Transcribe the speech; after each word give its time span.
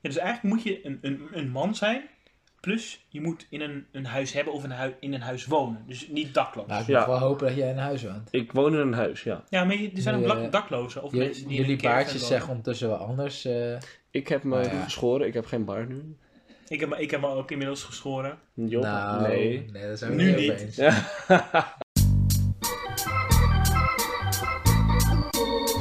Ja, 0.00 0.08
dus 0.08 0.16
eigenlijk 0.18 0.54
moet 0.54 0.62
je 0.64 0.86
een, 0.86 0.98
een, 1.02 1.28
een 1.32 1.48
man 1.50 1.74
zijn. 1.74 2.02
Plus 2.60 3.06
je 3.08 3.20
moet 3.20 3.46
in 3.50 3.60
een, 3.60 3.86
een 3.92 4.04
huis 4.06 4.32
hebben 4.32 4.52
of 4.52 4.64
een 4.64 4.70
hui- 4.70 4.94
in 5.00 5.12
een 5.14 5.20
huis 5.20 5.46
wonen. 5.46 5.84
Dus 5.86 6.08
niet 6.08 6.34
dakloos. 6.34 6.66
Nou, 6.66 6.80
ik 6.80 6.86
Ja. 6.86 6.98
mag 6.98 7.06
wel 7.06 7.18
hopen 7.18 7.46
dat 7.46 7.56
jij 7.56 7.70
in 7.70 7.76
huis 7.76 8.02
woont. 8.02 8.28
Ik 8.30 8.52
woon 8.52 8.72
in 8.74 8.80
een 8.80 8.92
huis, 8.92 9.22
ja. 9.22 9.44
ja, 9.48 9.64
maar 9.64 9.76
je- 9.76 9.90
er 9.94 10.02
zijn 10.02 10.14
ook 10.14 10.26
dak- 10.26 10.52
daklozen. 10.52 11.02
Of 11.02 11.12
mensen 11.12 11.42
die 11.48 11.50
in 11.56 11.56
jullie 11.60 11.70
een 11.72 11.78
caravan 11.80 11.96
baardjes 12.02 12.20
wonen. 12.20 12.28
zeggen 12.36 12.48
ondertussen 12.50 12.88
wel 12.88 12.96
anders. 12.98 13.44
eh. 13.44 13.76
Ik 14.10 14.28
heb 14.28 14.42
me 14.42 14.56
Nou 14.60 14.74
ja. 14.76 14.82
geschoren, 14.82 15.26
ik 15.26 15.34
heb 15.34 15.46
geen 15.46 15.64
baard 15.64 15.88
nu. 15.88 16.16
Ik 16.68 16.80
heb, 16.80 16.88
me- 16.88 17.00
ik 17.00 17.10
heb 17.10 17.20
me 17.20 17.26
ook 17.26 17.50
inmiddels 17.50 17.82
geschoren. 17.84 18.38
Job, 18.54 18.82
nou, 18.82 19.22
nee. 19.28 19.64
nee, 19.72 19.82
daar 19.86 19.96
zijn 19.96 20.10
we 20.16 20.22
Nu 20.22 20.34
niet 20.34 20.50
over 20.50 20.64
niet. 20.66 20.78
eens. 20.78 20.94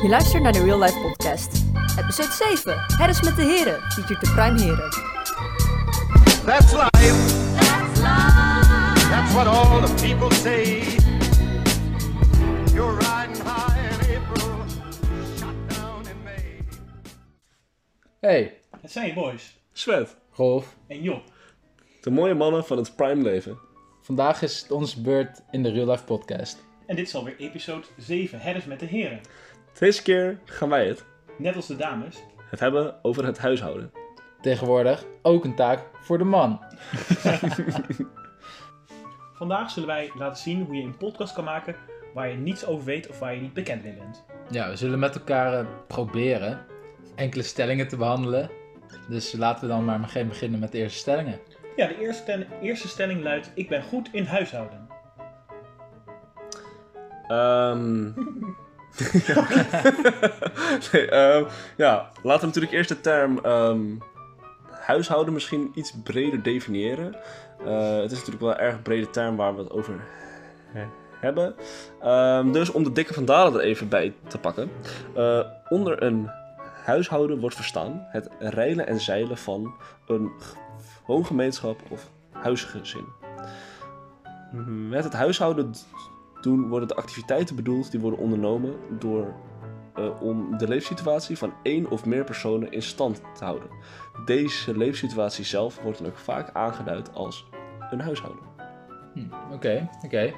Je 0.02 0.08
luistert 0.10 0.44
naar 0.44 0.52
de 0.52 0.64
Real 0.64 0.80
Life 0.80 1.00
Podcast. 1.00 1.64
Episode 2.00 2.32
7. 2.32 2.78
Het 2.78 3.10
is 3.10 3.22
met 3.22 3.36
de 3.36 3.42
heren. 3.42 3.82
Featured 3.92 4.22
de 4.22 4.32
Prime 4.32 4.62
Heren. 4.62 4.90
That's 6.46 6.72
life. 6.72 7.48
That's 9.10 9.34
what 9.34 9.48
all 9.48 9.82
the 9.86 9.94
people 10.08 10.36
say. 10.36 10.80
You're 12.74 12.98
riding 12.98 13.44
high 13.44 13.78
in 13.84 14.18
April, 14.18 14.50
shot 15.38 15.70
down 15.70 16.08
in 16.08 16.24
May. 16.24 16.66
Hey, 18.20 18.60
Het 18.82 18.92
zijn 18.92 19.08
je 19.08 19.14
boys. 19.14 19.58
Svet. 19.74 20.16
Rolf. 20.34 20.76
En 20.88 21.02
Job. 21.02 21.22
De 22.02 22.10
mooie 22.12 22.34
mannen 22.34 22.66
van 22.66 22.78
het 22.78 22.96
prime 22.96 23.22
leven. 23.24 23.58
Vandaag 24.02 24.42
is 24.42 24.62
het 24.62 24.72
onze 24.72 25.02
beurt 25.02 25.42
in 25.52 25.64
de 25.64 25.72
Real 25.72 25.88
Life 25.90 26.04
Podcast. 26.04 26.58
En 26.86 26.96
dit 26.96 27.08
is 27.08 27.16
alweer 27.16 27.36
episode 27.38 27.86
7. 27.98 28.40
Het 28.40 28.56
is 28.56 28.66
met 28.66 28.80
de 28.80 28.86
heren. 28.86 29.20
Deze 29.80 30.02
keer 30.04 30.40
gaan 30.46 30.70
wij 30.70 30.88
het, 30.88 31.06
Net 31.38 31.56
als 31.56 31.68
de 31.68 31.76
dames. 31.76 32.24
het 32.50 32.60
hebben 32.60 32.96
over 33.04 33.26
het 33.26 33.38
huishouden. 33.38 33.92
Tegenwoordig 34.42 35.06
ook 35.22 35.44
een 35.46 35.56
taak 35.56 35.80
voor 36.02 36.18
de 36.18 36.24
man. 36.24 36.60
Vandaag 39.34 39.70
zullen 39.72 39.88
wij 39.88 40.12
laten 40.18 40.38
zien 40.44 40.66
hoe 40.66 40.76
je 40.76 40.84
een 40.84 40.98
podcast 40.98 41.34
kan 41.34 41.44
maken 41.44 41.76
waar 42.14 42.30
je 42.30 42.36
niets 42.38 42.66
over 42.66 42.86
weet 42.86 43.08
of 43.10 43.20
waar 43.20 43.34
je 43.36 43.42
niet 43.42 43.54
bekend 43.54 43.84
mee 43.84 43.94
bent. 43.94 44.26
Ja, 44.50 44.70
we 44.70 44.76
zullen 44.76 45.00
met 45.00 45.16
elkaar 45.16 45.54
eh, 45.60 45.66
proberen 45.88 46.66
enkele 47.16 47.44
stellingen 47.44 47.88
te 47.88 47.98
behandelen. 47.98 48.50
Dus 49.10 49.34
laten 49.34 49.62
we 49.62 49.68
dan 49.74 49.86
maar 49.86 50.00
meteen 50.00 50.28
beginnen 50.28 50.60
met 50.60 50.72
de 50.72 50.78
eerste 50.78 51.00
stellingen. 51.00 51.40
Ja, 51.76 51.88
de 51.88 52.00
eerste, 52.00 52.22
stelling- 52.22 52.50
eerste 52.62 52.88
stelling 52.88 53.24
luidt: 53.24 53.52
Ik 53.56 53.70
ben 53.70 53.84
goed 53.84 54.10
in 54.12 54.26
huishouden. 54.26 54.88
Ehm 57.28 58.12
nee, 60.92 61.10
ehm, 61.10 61.44
ja, 61.78 62.12
laten 62.24 62.40
we 62.42 62.46
natuurlijk 62.46 62.74
eerst 62.74 62.90
de 62.90 63.02
term 63.02 63.40
ehm, 63.44 63.82
huishouden 64.70 65.34
misschien 65.34 65.72
iets 65.76 65.94
breder 66.04 66.44
definiëren. 66.44 67.16
Eh, 67.66 67.96
het 67.96 68.12
is 68.12 68.18
natuurlijk 68.18 68.40
wel 68.40 68.52
een 68.52 68.58
erg 68.60 68.82
brede 68.82 69.10
term 69.10 69.36
waar 69.36 69.56
we 69.56 69.62
het 69.62 69.72
over 69.72 69.94
he- 70.66 70.88
hebben. 71.20 71.56
Ehm, 72.02 72.52
dus 72.52 72.72
om 72.72 72.84
de 72.84 72.92
dikke 72.92 73.14
vandalen 73.14 73.54
er 73.62 73.68
even 73.68 73.90
bij 73.90 74.14
te 74.28 74.38
pakken. 74.38 74.72
Eh, 75.16 75.40
onder 75.70 76.04
een 76.04 76.30
huishouden 76.86 77.40
wordt 77.40 77.56
verstaan 77.56 78.08
het 78.12 78.30
reilen 78.40 78.88
en 78.88 79.00
zeilen 79.00 79.38
van 79.38 79.74
een 80.08 80.32
woongemeenschap 81.08 81.80
of 81.90 82.10
huisgezin. 82.32 83.06
Met 84.90 85.04
het 85.04 85.14
huishouden 85.14 85.74
doen 86.42 86.68
worden 86.68 86.88
de 86.88 86.96
activiteiten 86.96 87.56
bedoeld 87.56 87.92
die 87.92 88.00
worden 88.00 88.20
ondernomen 88.20 88.76
door, 89.00 89.34
eh, 89.96 90.22
om 90.22 90.58
de 90.58 90.68
leefsituatie 90.68 91.38
van 91.38 91.54
één 91.64 91.90
of 91.90 92.06
meer 92.06 92.24
personen 92.24 92.72
in 92.72 92.82
stand 92.82 93.22
te 93.34 93.44
houden. 93.44 93.70
Deze 94.26 94.78
leefsituatie 94.78 95.46
zelf 95.46 95.82
wordt 95.82 95.98
dan 95.98 96.08
ook 96.08 96.18
vaak 96.18 96.54
aangeduid 96.54 97.14
als 97.14 97.46
een 97.92 98.02
huishouden. 98.02 98.44
Hm, 99.14 99.54
Oké, 99.54 99.90
oké. 100.06 100.34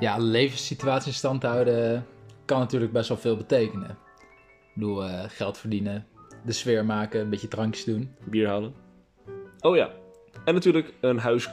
Ja, 0.00 0.16
levenssituatie 0.18 1.08
in 1.08 1.14
stand 1.14 1.42
houden 1.42 2.06
kan 2.44 2.58
natuurlijk 2.58 2.92
best 2.92 3.08
wel 3.08 3.18
veel 3.18 3.36
betekenen. 3.36 3.90
Ik 3.90 4.74
bedoel, 4.74 5.04
eh, 5.04 5.24
geld 5.28 5.58
verdienen, 5.58 6.06
de 6.44 6.52
sfeer 6.52 6.84
maken, 6.84 7.20
een 7.20 7.30
beetje 7.30 7.48
drankjes 7.48 7.84
doen. 7.84 8.14
Bier 8.24 8.48
halen. 8.48 8.74
Oh 9.60 9.76
ja, 9.76 9.90
en 10.44 10.54
natuurlijk 10.54 10.94
een 11.00 11.18
huis 11.18 11.48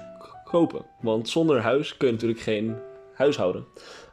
kopen. 0.45 0.85
Want 1.01 1.29
zonder 1.29 1.61
huis 1.61 1.97
kun 1.97 2.07
je 2.07 2.13
natuurlijk 2.13 2.41
geen 2.41 2.75
huishouden. 3.13 3.65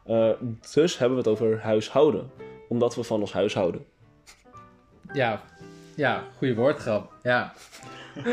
Eh 0.04 0.30
dus 0.72 0.98
hebben 0.98 1.18
we 1.18 1.28
het 1.28 1.40
over 1.40 1.60
huishouden. 1.60 2.30
Omdat 2.68 2.94
we 2.94 3.02
van 3.02 3.20
ons 3.20 3.32
huis 3.32 3.54
houden. 3.54 3.84
Ja, 5.12 5.42
ja, 5.96 6.24
goede 6.36 6.54
woordgrap. 6.54 7.12
Ja. 7.22 7.52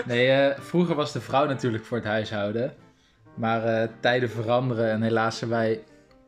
Nee, 0.06 0.28
eh, 0.28 0.60
vroeger 0.60 0.96
was 0.96 1.12
de 1.12 1.22
vrouw 1.22 1.46
natuurlijk 1.46 1.86
voor 1.86 1.98
het 1.98 2.06
huishouden. 2.06 2.76
Maar 3.34 3.64
eh, 3.64 3.90
tijden 4.00 4.30
veranderen 4.30 4.92
en 4.92 5.02
helaas 5.02 5.38
zijn 5.38 5.50
wij 5.50 5.84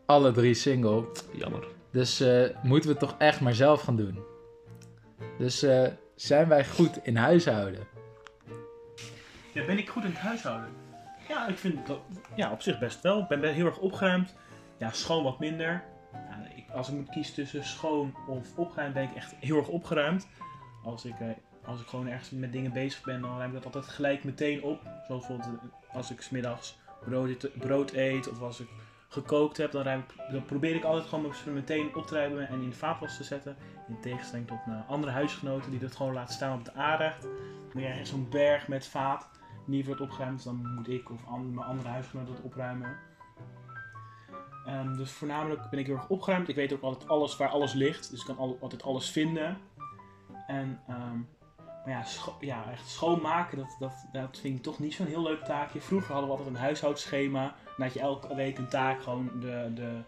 alle 0.06 0.32
drie 0.32 0.53
single. 0.53 1.06
Jammer. 1.32 1.68
Dus 1.92 2.20
eh, 2.20 2.44
moeten 2.64 2.90
we 2.90 2.96
het 3.00 3.09
toch 3.09 3.16
echt 3.18 3.42
maar 3.42 3.53
zelf 3.53 3.82
gaan 3.82 3.96
doen. 3.96 4.20
Dus 5.38 5.64
eh, 5.64 5.88
zijn 6.16 6.48
wij 6.48 6.66
goed 6.66 7.00
in 7.03 7.16
huishouden? 7.16 7.88
Ja, 9.53 9.66
ben 9.66 9.78
ik 9.78 9.90
goed 9.90 10.03
in 10.03 10.09
het 10.09 10.20
huishouden? 10.20 10.70
Ja, 11.31 11.47
ik 11.47 11.58
vind 11.58 11.88
dat 11.88 12.00
ja, 12.36 12.52
op 12.52 12.62
zich 12.62 12.80
best 12.80 13.02
wel. 13.02 13.19
Ik 13.19 13.28
ben 13.28 13.40
be- 13.40 13.47
heel 13.47 13.66
erg 13.66 13.78
opgeruimd. 13.78 14.36
Ja, 14.78 14.92
schoon 14.92 15.24
wat 15.24 15.40
minder. 15.40 15.84
Ik, 16.56 16.69
als 16.69 16.90
ik 16.90 16.96
moet 16.96 17.09
kiezen 17.09 17.34
tussen 17.34 17.64
schoon 17.64 18.16
of 18.28 18.58
opgeruimd, 18.58 18.94
ben 18.94 19.03
ik 19.03 19.16
echt 19.16 19.36
heel 19.40 19.58
erg 19.58 19.68
opgeruimd. 19.68 20.28
Als 20.84 21.06
ik, 21.06 21.20
eh, 21.20 21.28
als 21.66 21.81
ik 21.81 21.88
gewoon 21.88 22.08
ergens 22.08 22.30
met 22.30 22.52
dingen 22.52 22.74
bezig 22.74 23.03
ben, 23.03 23.22
dan 23.22 23.38
ruim 23.38 23.50
ik 23.50 23.56
dat 23.56 23.66
altijd 23.66 23.94
gelijk 23.94 24.24
meteen 24.24 24.64
op. 24.64 24.81
Zoals 25.08 25.28
bijvoorbeeld 25.28 25.59
eh, 25.62 25.96
als 25.96 26.12
ik 26.12 26.22
smiddags 26.22 26.78
brood, 27.06 27.50
brood 27.59 27.91
eet 27.91 28.30
of 28.30 28.41
als 28.41 28.59
ik 28.59 28.68
gekookt 29.08 29.58
heb, 29.58 29.72
dan, 29.72 29.84
ruim 29.84 30.06
probeer 30.46 30.75
ik 30.75 30.84
altijd 30.84 31.08
gewoon 31.08 31.34
meteen 31.46 31.96
op 31.96 32.08
te 32.08 32.16
ruimen 32.16 32.47
en 32.47 32.62
in 32.62 32.70
de 32.70 32.75
vaatwas 32.75 33.18
te 33.18 33.24
zetten. 33.24 33.56
In 33.88 34.02
tegenstelling 34.02 34.47
tot 34.47 34.59
andere 34.88 35.12
huisgenoten 35.12 35.72
die 35.72 35.80
dat 35.80 35.96
gewoon 35.96 36.14
laten 36.14 36.34
staan 36.34 36.59
op 36.59 36.66
het 36.66 36.75
aanrecht. 36.75 37.22
Dan 37.22 37.81
krijg 37.81 37.97
je 37.97 38.06
zo'n 38.06 38.30
berg 38.30 38.68
met 38.68 38.88
vaat 38.88 39.30
niet 39.72 39.86
wordt 39.86 40.02
opgeruimd, 40.02 40.44
dan 40.44 40.74
moet 40.76 40.90
ik 40.90 41.12
of 41.12 41.22
mijn 41.30 41.68
andere 41.68 41.90
huisgenoten 41.90 42.34
dat 42.34 42.44
opruimen. 42.44 42.98
Ehm, 44.66 44.96
dus 44.98 45.12
voornamelijk 45.12 45.70
ben 45.70 45.80
ik 45.80 45.86
heel 45.86 45.96
erg 45.96 46.09
opgeruimd. 46.09 46.48
Ik 46.48 46.56
weet 46.56 46.74
ook 46.74 46.82
altijd 46.82 47.09
alles 47.09 47.38
waar 47.38 47.50
alles 47.50 47.74
ligt, 47.74 48.09
dus 48.09 48.20
ik 48.20 48.26
kan 48.26 48.38
al- 48.38 48.58
altijd 48.62 48.84
alles 48.84 49.09
vinden. 49.09 49.58
En 50.48 50.80
ehm, 50.88 51.18
maar 51.86 51.94
ja, 51.94 52.04
ja, 52.40 52.72
echt 52.72 52.90
schoonmaken, 52.90 53.58
dat, 53.58 53.76
dat, 53.80 54.08
dat 54.12 54.38
vind 54.38 54.58
ik 54.58 54.64
toch 54.64 54.80
niet 54.80 54.94
zo'n 54.94 55.06
heel 55.06 55.24
leuk 55.24 55.44
taakje. 55.44 55.82
Vroeger 55.82 56.12
hadden 56.12 56.30
we 56.30 56.36
altijd 56.36 56.56
een 56.56 56.62
huishoudschema. 56.62 57.56
Dan 57.66 57.86
had 57.86 57.94
je 57.94 58.00
elke 58.00 58.36
week 58.36 58.58
een 58.58 58.68
taak, 58.68 59.03
gewoon 59.03 59.32
de, 59.40 59.72
de 59.76 60.02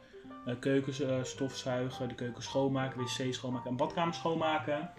eh, 0.46 0.56
keukens 0.60 1.00
eh, 1.02 1.24
stofzuigen, 1.24 2.08
de 2.08 2.16
keuken 2.16 2.44
schoonmaken, 2.44 3.02
wc 3.02 3.34
schoonmaken 3.34 3.70
en 3.70 3.76
badkamer 3.76 4.14
schoonmaken. 4.14 4.90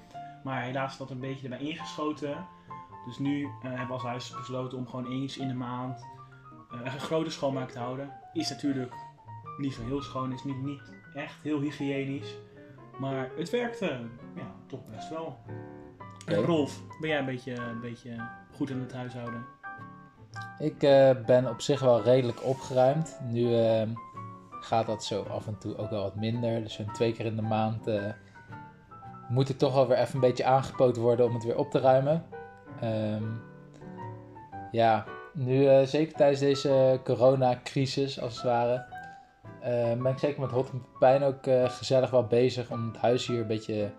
Maar 0.45 0.63
helaas 0.63 0.93
is 0.93 0.99
dat 0.99 1.11
een 1.11 1.21
beetje 1.21 1.49
erbij 1.49 1.67
ingeschoten. 1.67 2.47
Dus 3.07 3.19
nu 3.19 3.43
eh, 3.43 3.49
hebben 3.63 3.87
we 3.87 3.93
als 3.93 4.03
huis 4.03 4.35
besloten 4.37 4.79
om 4.79 4.87
gewoon 4.87 5.07
eens 5.07 5.39
in 5.39 5.49
de 5.49 5.55
maand 5.55 6.07
eh, 6.71 6.95
een 6.95 7.01
grote 7.01 7.31
schoonmaak 7.31 7.71
te 7.71 7.79
houden. 7.79 8.13
Is 8.33 8.51
natuurlijk 8.51 8.93
niet 9.59 9.73
zo 9.73 9.85
heel 9.85 10.03
schoon, 10.03 10.33
is 10.33 10.45
niet, 10.45 10.63
niet 10.63 10.83
echt 11.15 11.43
heel 11.43 11.61
hygiënisch. 11.61 12.37
Maar 12.99 13.31
het 13.37 13.51
werkte 13.51 14.01
ja, 14.35 14.55
toch 14.67 14.87
best 14.91 15.09
wel. 15.09 15.39
Rolf, 16.27 16.83
ben 17.01 17.09
jij 17.09 17.19
een 17.19 17.25
beetje, 17.25 17.55
een 17.55 17.81
beetje 17.81 18.29
goed 18.53 18.71
in 18.71 18.81
het 18.81 18.93
huishouden? 18.93 19.45
Ik 20.59 20.83
eh, 20.83 21.11
ben 21.27 21.49
op 21.49 21.61
zich 21.61 21.81
wel 21.81 22.03
redelijk 22.03 22.45
opgeruimd. 22.45 23.19
Nu 23.31 23.57
eh, 23.57 23.89
gaat 24.61 24.87
dat 24.87 25.05
zo 25.05 25.23
af 25.23 25.47
en 25.47 25.59
toe 25.59 25.77
ook 25.77 25.91
wel 25.91 26.03
wat 26.03 26.17
minder. 26.17 26.63
Dus 26.63 26.75
zo'n 26.75 26.93
twee 26.93 27.13
keer 27.13 27.27
in 27.27 27.37
de 27.37 27.43
maand 27.43 27.87
eh, 27.87 28.13
moet 29.29 29.49
ik 29.49 29.59
toch 29.59 29.75
wel 29.75 29.89
weer 29.89 29.99
even 29.99 30.15
een 30.15 30.21
beetje 30.21 30.45
aangepoot 30.45 30.97
worden 30.97 31.27
om 31.27 31.35
het 31.35 31.45
weer 31.45 31.59
op 31.59 31.71
te 31.71 31.81
ruimen. 31.81 32.25
Ehm, 32.85 33.25
ja, 34.73 35.05
nu 35.33 35.67
eh, 35.67 35.87
zeker 35.87 36.17
tijdens 36.17 36.41
deze 36.41 37.01
coronacrisis 37.05 38.21
als 38.21 38.35
het 38.35 38.45
ware, 38.45 38.85
eh, 39.61 40.03
ben 40.03 40.13
ik 40.13 40.19
zeker 40.19 40.41
met 40.41 40.51
Hot 40.51 40.71
en 40.71 40.85
Pepijn 40.93 41.23
ook 41.23 41.47
eh, 41.47 41.71
gezellig 41.71 42.11
wel 42.11 42.27
bezig 42.27 42.71
om 42.71 42.87
het 42.87 42.97
huis 42.97 43.27
hier 43.27 43.41
een 43.41 43.47
beetje 43.47 43.91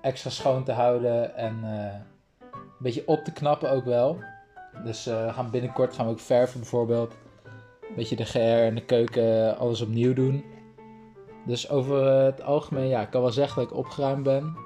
extra 0.00 0.30
schoon 0.30 0.64
te 0.64 0.72
houden 0.72 1.36
en 1.36 1.62
een 1.62 2.62
beetje 2.78 3.08
op 3.08 3.24
te 3.24 3.32
knappen 3.32 3.70
ook 3.70 3.84
wel. 3.84 4.18
Dus 4.84 5.10
gaan 5.30 5.50
binnenkort 5.50 5.94
gaan 5.94 6.06
we 6.06 6.12
ook 6.12 6.20
verven 6.20 6.60
bijvoorbeeld. 6.60 7.16
Een 7.88 7.94
beetje 7.94 8.16
de 8.16 8.24
GR 8.24 8.38
en 8.38 8.74
de 8.74 8.84
keuken, 8.84 9.58
alles 9.58 9.80
opnieuw 9.80 10.14
doen. 10.14 10.44
Dus 11.46 11.70
over 11.70 12.06
het 12.06 12.42
algemeen, 12.42 12.88
ja, 12.88 13.00
ik 13.00 13.10
kan 13.10 13.20
wel 13.20 13.30
zeggen 13.30 13.62
dat 13.62 13.70
ik 13.70 13.76
opgeruimd 13.76 14.22
ben. 14.22 14.56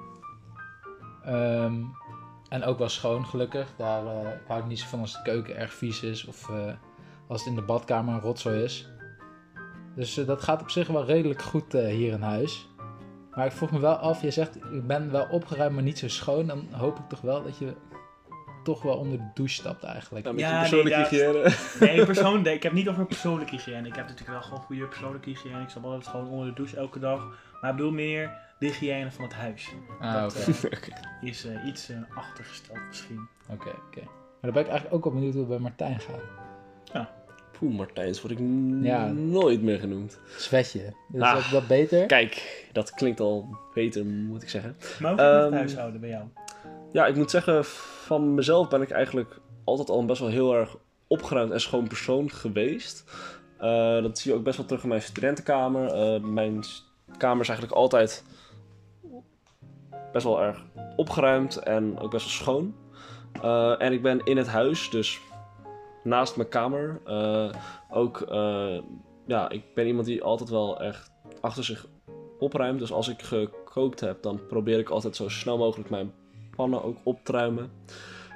Ehm, 1.23 1.73
en 2.49 2.63
ook 2.63 2.77
wel 2.77 2.89
schoon, 2.89 3.25
gelukkig. 3.25 3.73
Daar 3.77 4.05
eh, 4.05 4.27
hou 4.47 4.59
ik 4.59 4.67
niet 4.67 4.79
zo 4.79 4.87
van 4.87 4.99
als 4.99 5.13
de 5.13 5.21
keuken 5.21 5.57
erg 5.57 5.73
vies 5.73 6.01
is 6.01 6.25
of 6.25 6.49
eh, 6.49 6.73
als 7.27 7.39
het 7.39 7.49
in 7.49 7.55
de 7.55 7.61
badkamer 7.61 8.13
een 8.13 8.21
rotzooi 8.21 8.63
is. 8.63 8.89
Dus 9.95 10.17
eh, 10.17 10.27
dat 10.27 10.41
gaat 10.41 10.61
op 10.61 10.69
zich 10.69 10.87
wel 10.87 11.05
redelijk 11.05 11.41
goed 11.41 11.71
hier 11.71 12.13
in 12.13 12.21
huis. 12.21 12.67
Maar 13.35 13.45
ik 13.45 13.51
vroeg 13.51 13.71
me 13.71 13.79
wel 13.79 13.95
af, 13.95 14.21
je 14.21 14.31
zegt 14.31 14.55
ik 14.55 14.87
ben 14.87 15.11
wel 15.11 15.27
opgeruimd, 15.31 15.73
maar 15.73 15.83
niet 15.83 15.99
zo 15.99 16.07
schoon. 16.07 16.47
Dan 16.47 16.67
hoop 16.71 16.99
ik 16.99 17.09
toch 17.09 17.21
wel 17.21 17.43
dat 17.43 17.57
je 17.57 17.73
toch 18.73 18.81
wel 18.81 18.95
onder 18.97 19.17
de 19.17 19.29
douche 19.33 19.53
stapt 19.55 19.83
eigenlijk. 19.83 20.25
Ja, 20.25 20.31
met 20.31 20.41
Ja, 20.41 20.47
je 20.47 20.53
nee, 20.53 20.61
persoonlijke 20.69 20.99
daar- 20.99 21.09
hygiëne. 21.09 21.95
Nee, 21.95 22.05
persoon, 22.13 22.41
nee, 22.41 22.53
ik 22.55 22.63
heb 22.63 22.73
niet 22.73 22.89
over 22.89 23.05
persoonlijke 23.05 23.55
hygiëne. 23.55 23.87
Ik 23.87 23.95
heb 23.95 24.07
natuurlijk 24.07 24.29
wel 24.29 24.41
gewoon 24.41 24.59
goede 24.59 24.85
persoonlijke 24.85 25.29
hygiëne. 25.29 25.61
Ik 25.61 25.69
stap 25.69 25.83
altijd 25.83 26.07
gewoon 26.07 26.27
onder 26.29 26.47
de 26.47 26.53
douche 26.53 26.77
elke 26.77 26.99
dag. 26.99 27.27
Maar 27.61 27.69
ik 27.69 27.75
bedoel 27.75 27.91
meer 27.91 28.31
de 28.59 28.65
hygiëne 28.65 29.11
van 29.11 29.23
het 29.23 29.33
huis. 29.33 29.69
Ah, 29.99 30.25
eh, 30.25 30.47
is 31.29 31.45
eh, 31.45 31.65
iets 31.65 31.89
eh, 31.89 31.97
achtergesteld 32.17 32.79
misschien. 32.87 33.27
Oké, 33.49 33.69
oké. 33.69 34.01
Maar 34.03 34.51
dan 34.51 34.51
ben 34.51 34.61
ik 34.61 34.67
eigenlijk 34.69 34.93
ook 34.95 35.03
wel 35.03 35.13
benieuwd 35.13 35.31
hoe 35.33 35.41
het 35.41 35.49
bij 35.51 35.59
Martijn 35.59 35.99
gaat. 35.99 37.07
Poeh, 37.59 37.75
Martijns 37.77 38.21
word 38.21 38.33
ik 38.33 38.39
Ja. 38.81 39.05
nooit 39.07 39.61
meer 39.61 39.79
genoemd. 39.79 40.19
Zwetje. 40.37 40.93
Ah. 41.19 41.33
dat, 41.33 41.43
dat 41.51 41.67
beter? 41.67 42.05
Kijk, 42.05 42.65
dat 42.71 42.91
klinkt 42.91 43.19
al 43.19 43.57
beter, 43.73 44.05
moet 44.05 44.41
ik 44.43 44.49
zeggen. 44.49 44.75
Maar 44.99 45.11
hoe 45.11 45.19
is 45.19 45.25
het 45.25 45.33
met 45.33 45.41
Ehm, 45.43 45.43
het 45.43 45.53
huishouden 45.53 45.99
bij 45.99 46.09
jou? 46.09 46.23
Ja, 46.91 47.05
ik 47.07 47.15
moet 47.15 47.31
zeggen, 47.31 47.63
van 48.09 48.33
mezelf 48.33 48.67
ben 48.67 48.81
ik 48.81 48.89
eigenlijk 48.89 49.39
altijd 49.63 49.89
al 49.89 50.05
best 50.05 50.19
wel 50.19 50.29
heel 50.29 50.55
erg 50.55 50.77
opgeruimd 51.07 51.51
en 51.51 51.61
schoon 51.61 51.87
persoon 51.87 52.29
geweest. 52.29 53.03
Eh, 53.57 54.01
dat 54.01 54.19
zie 54.19 54.31
je 54.31 54.37
ook 54.37 54.43
best 54.43 54.57
wel 54.57 54.65
terug 54.65 54.83
in 54.83 54.89
mijn 54.89 55.01
studentenkamer. 55.01 55.93
Eh, 55.93 56.21
mijn 56.21 56.63
kamer 57.17 57.41
is 57.41 57.49
eigenlijk 57.49 57.77
altijd 57.77 58.23
best 60.11 60.25
wel 60.25 60.41
erg 60.41 60.65
opgeruimd 60.95 61.57
en 61.57 61.99
ook 61.99 62.11
best 62.11 62.25
wel 62.25 62.33
schoon. 62.33 62.75
Eh, 63.41 63.81
en 63.81 63.93
ik 63.93 64.01
ben 64.01 64.23
in 64.23 64.37
het 64.37 64.47
huis, 64.47 64.89
dus 64.89 65.19
naast 66.03 66.35
mijn 66.35 66.49
kamer, 66.49 67.01
ook, 67.89 68.25
ja, 69.25 69.49
ik 69.49 69.63
ben 69.73 69.87
iemand 69.87 70.05
die 70.05 70.23
altijd 70.23 70.49
wel 70.49 70.81
echt 70.81 71.11
achter 71.41 71.63
zich 71.63 71.87
opruimt. 72.39 72.79
Dus 72.79 72.91
als 72.91 73.07
ik 73.07 73.21
gekookt 73.21 73.99
heb, 73.99 74.21
dan 74.21 74.45
probeer 74.47 74.79
ik 74.79 74.89
altijd 74.89 75.15
zo 75.15 75.29
snel 75.29 75.57
mogelijk 75.57 75.89
mijn 75.89 76.13
pannen 76.59 76.83
ook 76.83 76.97
op 77.03 77.19
te 77.23 77.31
ruimen. 77.31 77.71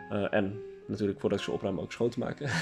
Eh, 0.10 0.34
en 0.34 0.62
natuurlijk 0.88 1.20
voordat 1.20 1.40
ik 1.40 1.46
ze 1.46 1.52
opruim 1.52 1.80
ook 1.80 1.92
schoon 1.92 2.10
te 2.10 2.20
maken. 2.20 2.50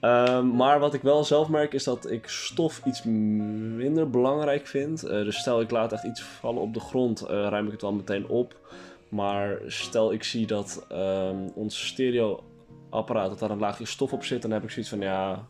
Ehm, 0.00 0.56
maar 0.56 0.78
wat 0.78 0.94
ik 0.94 1.02
wel 1.02 1.24
zelf 1.24 1.48
merk 1.48 1.72
is 1.72 1.84
dat 1.84 2.10
ik 2.10 2.28
stof 2.28 2.84
iets 2.84 3.02
minder 3.02 4.10
belangrijk 4.10 4.66
vind. 4.66 5.02
Eh, 5.02 5.10
dus 5.10 5.36
stel 5.36 5.60
ik 5.60 5.70
laat 5.70 5.92
echt 5.92 6.04
iets 6.04 6.22
vallen 6.22 6.62
op 6.62 6.74
de 6.74 6.80
grond, 6.80 7.20
eh, 7.20 7.28
ruim 7.28 7.66
ik 7.66 7.72
het 7.72 7.82
wel 7.82 7.92
meteen 7.92 8.28
op. 8.28 8.60
Maar 9.08 9.58
stel 9.66 10.12
ik 10.12 10.22
zie 10.22 10.46
dat 10.46 10.86
ehm, 10.88 11.48
ons 11.54 11.86
stereoapparaat, 11.86 13.28
dat 13.28 13.38
daar 13.38 13.50
een 13.50 13.58
laagje 13.58 13.86
stof 13.86 14.12
op 14.12 14.24
zit, 14.24 14.42
dan 14.42 14.50
heb 14.50 14.62
ik 14.62 14.70
zoiets 14.70 14.90
van 14.90 15.00
ja, 15.00 15.46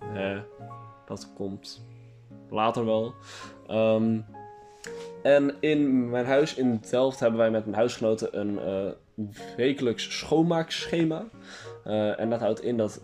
dat 1.07 1.33
komt 1.37 1.87
later 2.51 2.85
wel. 2.85 3.15
Ehm, 3.67 4.19
en 5.23 5.55
in 5.61 6.11
mijn 6.11 6.27
huis 6.27 6.55
in 6.55 6.81
Delft 6.91 7.21
hebben 7.21 7.39
wij 7.39 7.51
met 7.51 7.65
mijn 7.65 7.77
huisgenoten 7.77 8.39
een 8.39 8.59
eh, 8.59 9.27
wekelijks 9.57 10.19
schoonmaakschema. 10.19 11.25
Eh, 11.85 12.21
en 12.21 12.31
dat 12.31 12.41
houdt 12.41 12.63
in 12.63 12.77
dat 12.77 13.01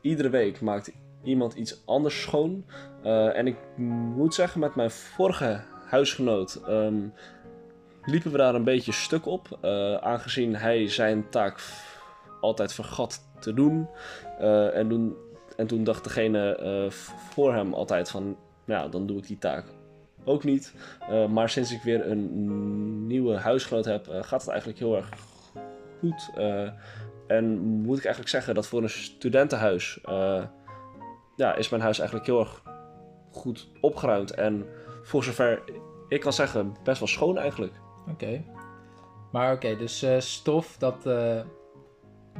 iedere 0.00 0.28
week 0.28 0.60
maakt 0.60 0.92
iemand 1.22 1.54
iets 1.54 1.82
anders 1.84 2.20
schoon. 2.20 2.64
Eh, 3.02 3.36
en 3.36 3.46
ik 3.46 3.56
moet 3.76 4.34
zeggen, 4.34 4.60
met 4.60 4.74
mijn 4.74 4.90
vorige 4.90 5.60
huisgenoot 5.86 6.60
ehm, 6.66 7.08
liepen 8.04 8.30
we 8.32 8.38
daar 8.38 8.54
een 8.54 8.64
beetje 8.64 8.92
stuk 8.92 9.26
op. 9.26 9.58
aangezien 10.00 10.56
hij 10.56 10.88
zijn 10.88 11.28
taak 11.28 11.60
altijd 12.40 12.72
vergat 12.72 13.20
te 13.40 13.54
doen. 13.54 13.88
En, 14.72 14.88
toen, 14.88 15.16
en 15.56 15.66
toen 15.66 15.84
dacht 15.84 16.04
degene 16.04 16.86
voor 17.30 17.54
hem 17.54 17.74
altijd 17.74 18.10
van, 18.10 18.36
ja, 18.64 18.88
dan 18.88 19.06
doe 19.06 19.18
ik 19.18 19.26
die 19.26 19.38
taak 19.38 19.64
ook 20.28 20.44
niet. 20.44 20.74
Eh, 21.08 21.26
maar 21.26 21.48
sinds 21.48 21.72
ik 21.72 21.82
weer 21.82 22.10
een 22.10 23.06
nieuwe 23.06 23.36
huisgenoot 23.36 23.84
heb, 23.84 24.08
eh, 24.08 24.22
gaat 24.22 24.40
het 24.40 24.50
eigenlijk 24.50 24.78
heel 24.78 24.96
erg 24.96 25.08
goed. 25.98 26.30
Eh, 26.34 26.70
en 27.26 27.58
moet 27.58 27.98
ik 27.98 28.04
eigenlijk 28.04 28.28
zeggen 28.28 28.54
dat 28.54 28.66
voor 28.66 28.82
een 28.82 28.90
studentenhuis 28.90 30.00
ja, 31.36 31.54
is 31.54 31.68
mijn 31.68 31.82
huis 31.82 31.98
eigenlijk 31.98 32.28
heel 32.28 32.40
erg 32.40 32.62
goed 33.30 33.68
opgeruimd. 33.80 34.34
En 34.34 34.66
voor 35.02 35.24
zover 35.24 35.62
ik 36.08 36.20
kan 36.20 36.32
zeggen, 36.32 36.76
best 36.84 36.98
wel 36.98 37.08
schoon 37.08 37.38
eigenlijk. 37.38 37.72
Oké. 38.10 38.44
Maar 39.32 39.52
oké, 39.52 39.76
dus 39.76 40.06
stof, 40.18 40.76
dat 40.78 41.06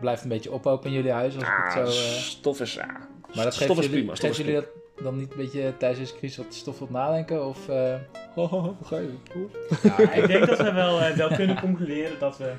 blijft 0.00 0.23
een 0.23 0.29
beetje 0.29 0.52
ophopen 0.52 0.90
in 0.90 0.96
jullie 0.96 1.12
huis. 1.12 1.35
Als 1.35 1.44
het 1.44 1.73
zo, 1.73 1.79
Ah, 1.79 1.87
eh, 1.87 1.93
stof 2.20 2.61
is, 2.61 2.75
ja, 2.75 2.87
maar 3.35 3.44
dat 3.44 3.55
stof 3.55 3.67
geeft 3.67 3.79
is 3.79 3.85
jullie, 3.85 3.90
prima. 3.90 4.14
Stof 4.14 4.29
geeft 4.29 4.38
is 4.38 4.46
jullie 4.46 4.61
dat 4.61 4.70
dan 5.03 5.17
niet 5.17 5.31
een 5.31 5.37
beetje 5.37 5.75
tijdens 5.79 6.00
deze 6.00 6.19
crisis 6.19 6.37
wat 6.37 6.55
stof 6.55 6.81
op 6.81 6.91
nadenken? 6.91 7.47
Of, 7.47 7.69
eh, 7.69 7.95
prima. 8.35 8.75
ga 8.83 8.99
je? 8.99 9.15
Ja, 9.83 10.12
ik 10.12 10.27
denk 10.27 10.47
dat 10.47 10.59
we 10.59 10.73
wel, 10.73 11.00
eh, 11.00 11.17
wel 11.17 11.29
kunnen 11.29 11.61
concluderen 11.61 12.19
dat 12.19 12.39
we 12.39 12.53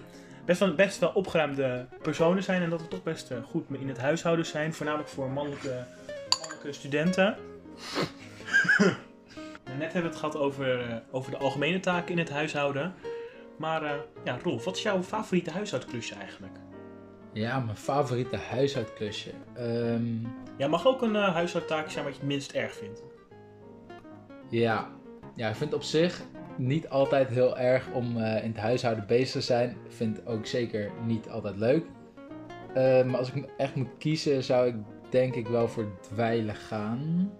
best 0.45 0.59
wel, 0.59 0.75
best 0.75 0.99
wel 0.99 1.11
opgeruimde 1.13 1.85
personen 2.01 2.43
zijn. 2.43 2.61
En 2.61 2.69
dat 2.69 2.81
we 2.81 2.87
toch 2.87 3.03
best 3.03 3.31
eh, 3.31 3.37
goed 3.43 3.65
in 3.71 3.87
het 3.87 3.97
huishouden 3.97 4.45
zijn. 4.45 4.73
Voornamelijk 4.73 5.09
voor 5.09 5.29
mannelijke, 5.29 5.85
mannelijke 6.39 6.73
studenten. 6.73 7.35
Net 9.77 9.93
hebben 9.93 10.01
we 10.01 10.07
het 10.07 10.15
gehad 10.15 10.35
over, 10.35 11.01
over 11.11 11.31
de 11.31 11.37
algemene 11.37 11.79
taken 11.79 12.11
in 12.11 12.17
het 12.17 12.29
huishouden. 12.29 12.93
Maar 13.57 13.83
eh, 13.83 13.91
ja, 14.23 14.37
Rolf, 14.43 14.63
wat 14.63 14.75
is 14.75 14.81
jouw 14.81 15.03
favoriete 15.03 15.51
huishoudklusje 15.51 16.15
eigenlijk? 16.15 16.53
ja, 17.33 17.59
mijn 17.59 17.77
favoriete 17.77 18.37
huishoudklusje. 18.37 19.31
Ehm, 19.55 20.03
Ja, 20.59 20.67
mag 20.67 20.87
ook 20.87 21.01
een 21.01 21.15
eh, 21.15 21.33
huishoudtaak 21.33 21.89
zijn 21.89 22.03
wat 22.05 22.13
je 22.13 22.19
het 22.19 22.29
minst 22.29 22.51
erg 22.51 22.73
vindt. 22.73 23.03
ja. 24.49 24.89
ja, 25.35 25.49
ik 25.49 25.55
vind 25.55 25.71
het 25.71 25.79
op 25.79 25.85
zich 25.85 26.21
niet 26.57 26.89
altijd 26.89 27.27
heel 27.29 27.57
erg 27.57 27.91
om 27.93 28.17
eh, 28.17 28.43
in 28.43 28.49
het 28.51 28.59
huishouden 28.59 29.05
bezig 29.07 29.31
te 29.31 29.41
zijn. 29.41 29.69
Ik 29.69 29.91
vind 29.95 30.17
het 30.17 30.27
ook 30.27 30.45
zeker 30.45 30.91
niet 31.05 31.29
altijd 31.29 31.57
leuk. 31.57 31.85
Eh, 32.73 33.03
maar 33.03 33.17
als 33.17 33.31
ik 33.31 33.45
echt 33.57 33.75
moet 33.75 33.97
kiezen, 33.97 34.43
zou 34.43 34.67
ik 34.67 34.75
denk 35.09 35.35
ik 35.35 35.47
wel 35.47 35.67
voor 35.67 35.85
dweilen 36.01 36.55
gaan. 36.55 37.31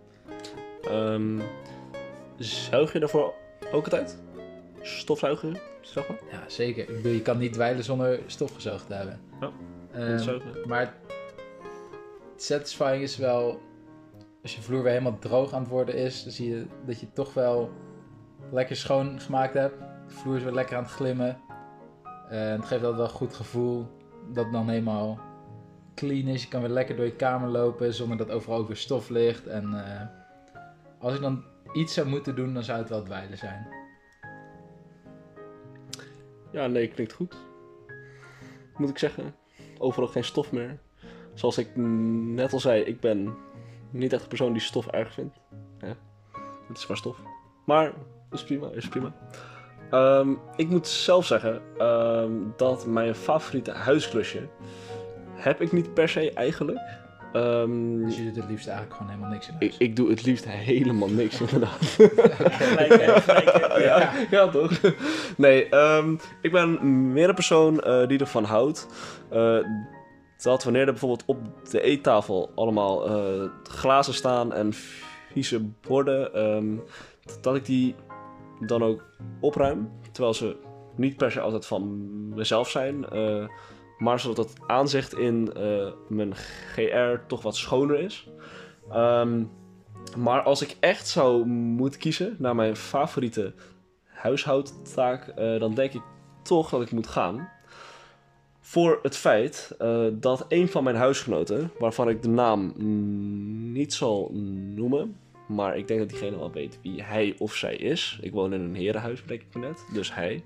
Ehm, 0.81 1.39
zuig 2.37 2.93
je 2.93 2.99
daarvoor 2.99 3.33
ook 3.71 3.83
altijd? 3.83 4.21
Stofzuigen, 4.81 5.57
zeg 5.81 6.07
maar? 6.07 6.17
Ja, 6.31 6.43
zeker. 6.47 6.89
Ik 6.89 6.95
bedoel, 6.95 7.11
je 7.11 7.21
kan 7.21 7.37
niet 7.37 7.53
dweilen 7.53 7.83
zonder 7.83 8.19
stofgezoogd 8.25 8.87
te 8.87 8.93
hebben. 8.93 9.19
Ja, 9.41 9.51
Ehm, 9.93 10.17
zuigen. 10.17 10.51
maar 10.67 10.93
satisfying 12.43 13.03
is 13.03 13.17
wel... 13.17 13.61
Als 14.41 14.55
je 14.55 14.61
vloer 14.61 14.83
weer 14.83 14.91
helemaal 14.91 15.19
droog 15.19 15.53
aan 15.53 15.61
het 15.61 15.69
worden 15.69 15.95
is... 15.95 16.23
dan 16.23 16.31
zie 16.31 16.49
je 16.49 16.65
dat 16.85 16.99
je 16.99 17.11
toch 17.13 17.33
wel 17.33 17.71
lekker 18.51 18.75
schoon 18.75 19.19
gemaakt 19.19 19.53
hebt. 19.53 19.79
De 19.79 20.13
vloer 20.13 20.35
is 20.35 20.43
weer 20.43 20.53
lekker 20.53 20.77
aan 20.77 20.83
het 20.83 20.91
glimmen. 20.91 21.37
En 22.29 22.51
het 22.51 22.65
geeft 22.65 22.83
altijd 22.83 22.95
wel 22.95 23.03
een 23.05 23.09
goed 23.09 23.33
gevoel 23.33 23.87
dat 24.33 24.43
het 24.43 24.53
dan 24.53 24.69
helemaal 24.69 25.19
clean 25.95 26.27
is. 26.27 26.43
Je 26.43 26.49
kan 26.49 26.61
weer 26.61 26.69
lekker 26.69 26.95
door 26.95 27.05
je 27.05 27.15
kamer 27.15 27.49
lopen 27.49 27.93
zonder 27.93 28.17
dat 28.17 28.29
overal 28.29 28.59
ook 28.59 28.67
weer 28.67 28.75
stof 28.75 29.09
ligt. 29.09 29.47
En 29.47 29.85
eh, 29.85 30.07
als 30.99 31.15
ik 31.15 31.21
dan 31.21 31.43
iets 31.73 31.93
zou 31.93 32.07
moeten 32.07 32.35
doen, 32.35 32.53
dan 32.53 32.63
zou 32.63 32.79
het 32.79 32.89
wel 32.89 33.03
dweilen 33.03 33.37
zijn. 33.37 33.67
Ja, 36.51 36.67
nee, 36.67 36.87
klinkt 36.87 37.13
goed. 37.13 37.35
Moet 38.77 38.89
ik 38.89 38.97
zeggen. 38.97 39.35
Overal 39.77 40.07
geen 40.07 40.23
stof 40.23 40.51
meer. 40.51 40.79
Zoals 41.39 41.57
ik 41.57 41.67
net 41.75 42.53
al 42.53 42.59
zei, 42.59 42.81
ik 42.81 42.99
ben 42.99 43.35
niet 43.89 44.13
echt 44.13 44.21
een 44.21 44.27
persoon 44.27 44.51
die 44.53 44.61
stof 44.61 44.87
erg 44.87 45.13
vindt. 45.13 45.35
Ja, 45.79 45.95
het 46.67 46.77
is 46.77 46.87
maar 46.87 46.97
stof. 46.97 47.17
Maar, 47.65 47.91
is 48.31 48.43
prima, 48.43 48.67
is 48.73 48.87
prima. 48.87 49.13
Ehm, 49.89 50.29
ik 50.55 50.69
moet 50.69 50.87
zelf 50.87 51.25
zeggen 51.25 51.61
ehm, 51.77 52.31
dat 52.57 52.85
mijn 52.85 53.15
favoriete 53.15 53.71
huisklusje 53.71 54.47
heb 55.33 55.61
ik 55.61 55.71
niet 55.71 55.93
per 55.93 56.09
se 56.09 56.31
eigenlijk. 56.33 56.79
Ehm, 57.33 57.97
Dus 58.05 58.17
je 58.17 58.23
doet 58.23 58.35
het 58.35 58.49
liefst 58.49 58.67
eigenlijk 58.67 58.97
gewoon 58.97 59.11
helemaal 59.11 59.31
niks 59.31 59.47
in 59.47 59.53
ik, 59.53 59.59
huis. 59.59 59.77
ik 59.77 59.95
doe 59.95 60.09
het 60.09 60.25
liefst 60.25 60.45
helemaal 60.47 61.09
niks 61.09 61.41
inderdaad. 61.51 61.97
Hè. 61.97 62.85
ja, 63.83 64.11
ja, 64.31 64.47
toch? 64.47 64.71
Nee, 65.37 65.69
ehm, 65.69 66.15
ik 66.41 66.51
ben 66.51 66.77
meer 67.13 67.29
een 67.29 67.35
persoon 67.35 67.79
eh, 67.81 68.07
die 68.07 68.19
ervan 68.19 68.43
houdt. 68.43 68.87
eh, 69.29 69.57
dat 70.41 70.63
wanneer 70.63 70.85
er 70.85 70.91
bijvoorbeeld 70.91 71.23
op 71.25 71.37
de 71.69 71.81
eettafel 71.81 72.51
allemaal 72.55 73.07
eh, 73.07 73.49
glazen 73.63 74.13
staan 74.13 74.53
en 74.53 74.73
vieze 74.73 75.61
borden, 75.87 76.33
ehm, 76.33 76.75
dat 77.41 77.55
ik 77.55 77.65
die 77.65 77.95
dan 78.59 78.83
ook 78.83 79.03
opruim. 79.39 79.91
Terwijl 80.11 80.33
ze 80.33 80.57
niet 80.95 81.17
per 81.17 81.31
se 81.31 81.39
altijd 81.39 81.65
van 81.65 82.07
mezelf 82.35 82.69
zijn. 82.69 83.09
eh, 83.09 83.47
maar 83.97 84.19
zodat 84.19 84.49
het 84.49 84.59
aanzicht 84.67 85.17
in 85.17 85.53
eh, 85.53 85.91
mijn 86.07 86.35
GR 86.35 87.25
toch 87.27 87.41
wat 87.41 87.55
schoner 87.55 87.99
is. 87.99 88.29
Ehm, 88.89 89.43
maar 90.17 90.41
als 90.41 90.61
ik 90.61 90.77
echt 90.79 91.07
zou 91.07 91.45
moeten 91.45 91.99
kiezen 91.99 92.35
naar 92.37 92.55
mijn 92.55 92.75
favoriete 92.75 93.53
huishoudtaak, 94.05 95.35
dan 95.35 95.73
denk 95.73 95.93
ik 95.93 96.01
toch 96.43 96.69
dat 96.69 96.81
ik 96.81 96.91
moet 96.91 97.07
gaan 97.07 97.49
voor 98.69 98.99
het 99.01 99.17
feit 99.17 99.75
eh, 99.77 100.05
dat 100.11 100.45
een 100.47 100.67
van 100.67 100.83
mijn 100.83 100.95
huisgenoten, 100.95 101.71
waarvan 101.79 102.09
ik 102.09 102.21
de 102.21 102.29
naam 102.29 102.73
niet 103.71 103.93
zal 103.93 104.31
noemen, 104.75 105.17
maar 105.47 105.77
ik 105.77 105.87
denk 105.87 105.99
dat 105.99 106.09
diegene 106.09 106.37
wel 106.37 106.51
weet 106.51 106.79
wie 106.81 107.03
hij 107.03 107.35
of 107.37 107.55
zij 107.55 107.75
is. 107.75 108.19
Ik 108.21 108.31
woon 108.31 108.53
in 108.53 108.61
een 108.61 108.75
herenhuis, 108.75 109.21
bedenk 109.21 109.41
ik 109.41 109.61
net, 109.61 109.85
dus 109.93 110.13
hij. 110.13 110.43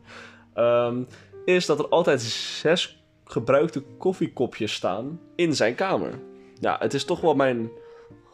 Ehm, 0.54 1.04
is 1.46 1.66
dat 1.66 1.80
er 1.80 1.88
altijd 1.88 2.22
zes 2.22 3.04
gebruikte 3.24 3.84
koffiekopjes 3.98 4.74
staan 4.74 5.20
in 5.36 5.56
zijn 5.56 5.76
kamer. 5.76 6.20
Ja, 6.60 6.76
het 6.80 6.94
is 6.94 7.06
toch 7.06 7.22
wel 7.22 7.36
mijn 7.36 7.70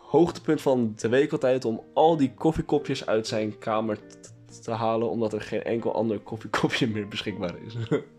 hoogtepunt 0.08 0.62
van 0.62 0.94
de 0.96 1.10
week 1.10 1.32
altijd 1.32 1.66
om 1.66 1.84
al 1.94 2.18
die 2.18 2.34
koffiekopjes 2.34 3.06
uit 3.06 3.28
zijn 3.28 3.58
kamer 3.58 3.98
te 4.62 4.72
halen, 4.72 5.10
omdat 5.10 5.34
er 5.34 5.42
geen 5.42 5.64
enkel 5.64 5.94
ander 5.94 6.20
koffiekopje 6.20 6.88
meer 6.94 7.08
beschikbaar 7.08 7.56
is. 7.66 7.76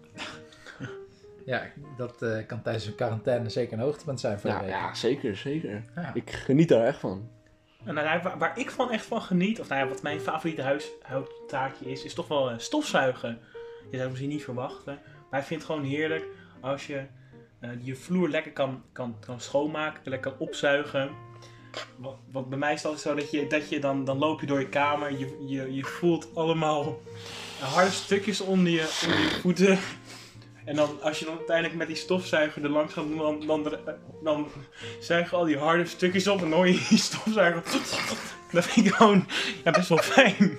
Ja, 1.45 1.63
dat 1.97 2.23
eh, 2.23 2.47
kan 2.47 2.63
tijdens 2.63 2.87
een 2.87 2.95
quarantaine 2.95 3.49
zeker 3.49 3.73
een 3.73 3.85
hoogtepunt 3.85 4.21
zijn 4.21 4.41
voor 4.41 4.51
ja, 4.51 4.59
de 4.59 4.65
week. 4.65 4.75
ja, 4.75 4.95
zeker, 4.95 5.37
zeker. 5.37 5.85
Ja. 5.95 6.11
Ik 6.15 6.31
geniet 6.31 6.69
daar 6.69 6.87
echt 6.87 6.99
van. 6.99 7.29
En 7.85 7.95
nou 7.95 8.21
waar, 8.23 8.39
waar 8.39 8.59
ik 8.59 8.71
van 8.71 8.91
echt 8.91 9.05
van 9.05 9.23
geniet, 9.23 9.61
of 9.61 9.69
nou 9.69 9.81
ja, 9.81 9.89
wat 9.89 10.03
mijn 10.03 10.21
favoriete 10.21 10.63
huishoudtaakje 10.63 11.91
is, 11.91 12.05
is 12.05 12.15
toch 12.15 12.29
wel 12.29 12.51
eh, 12.51 12.59
stofzuigen. 12.59 13.39
Je 13.91 13.97
zou 13.97 14.01
het 14.01 14.11
misschien 14.11 14.31
niet 14.31 14.45
verwachten, 14.45 14.99
maar 15.31 15.41
ik 15.41 15.47
vind 15.47 15.63
het 15.63 15.71
gewoon 15.71 15.87
heerlijk 15.87 16.25
als 16.61 16.87
je 16.87 17.07
eh, 17.61 17.71
je 17.83 17.95
vloer 17.95 18.29
lekker 18.29 18.53
kan, 18.53 18.83
kan, 18.93 19.17
kan 19.21 19.41
schoonmaken, 19.41 20.11
lekker 20.11 20.31
kan 20.31 20.47
opzuigen. 20.47 21.11
Wat, 21.97 22.17
wat 22.33 22.49
bij 22.49 22.59
mij 22.59 22.73
is 22.73 22.83
het 22.83 22.87
altijd 22.87 23.03
zo 23.07 23.15
dat 23.15 23.31
je, 23.31 23.47
dat 23.47 23.69
je 23.69 23.81
dan, 23.81 24.05
dan 24.05 24.19
loop 24.19 24.41
je 24.41 24.47
door 24.47 24.61
je 24.61 24.69
kamer, 24.69 25.19
je, 25.19 25.45
je, 25.47 25.75
je 25.75 25.85
voelt 25.85 26.35
allemaal 26.35 27.01
harde 27.61 27.91
stukjes 27.91 28.41
onder 28.41 28.73
je, 28.73 29.01
onder 29.05 29.21
je 29.21 29.31
voeten. 29.41 29.79
En 30.71 30.77
dan, 30.77 31.03
als 31.03 31.19
je 31.19 31.25
dan 31.25 31.37
uiteindelijk 31.37 31.77
met 31.77 31.87
die 31.87 31.97
stofzuiger 31.97 32.65
er 32.65 32.71
langs 32.71 32.93
gaat, 32.93 33.05
dan, 33.17 33.47
dan, 33.47 33.77
dan 34.23 34.49
zuigen 35.01 35.39
al 35.39 35.45
die 35.45 35.59
harde 35.59 35.87
stukjes 35.87 36.29
op 36.29 36.43
en 36.43 36.53
hoor 36.53 36.67
je 36.67 36.85
die 36.89 36.99
stofzuiger. 37.09 37.63
Dat 38.53 38.65
vind 38.65 38.87
ik 38.87 38.95
gewoon 38.95 39.27
ja, 39.65 39.71
best 39.71 39.89
wel 39.89 39.99
fijn. 39.99 40.59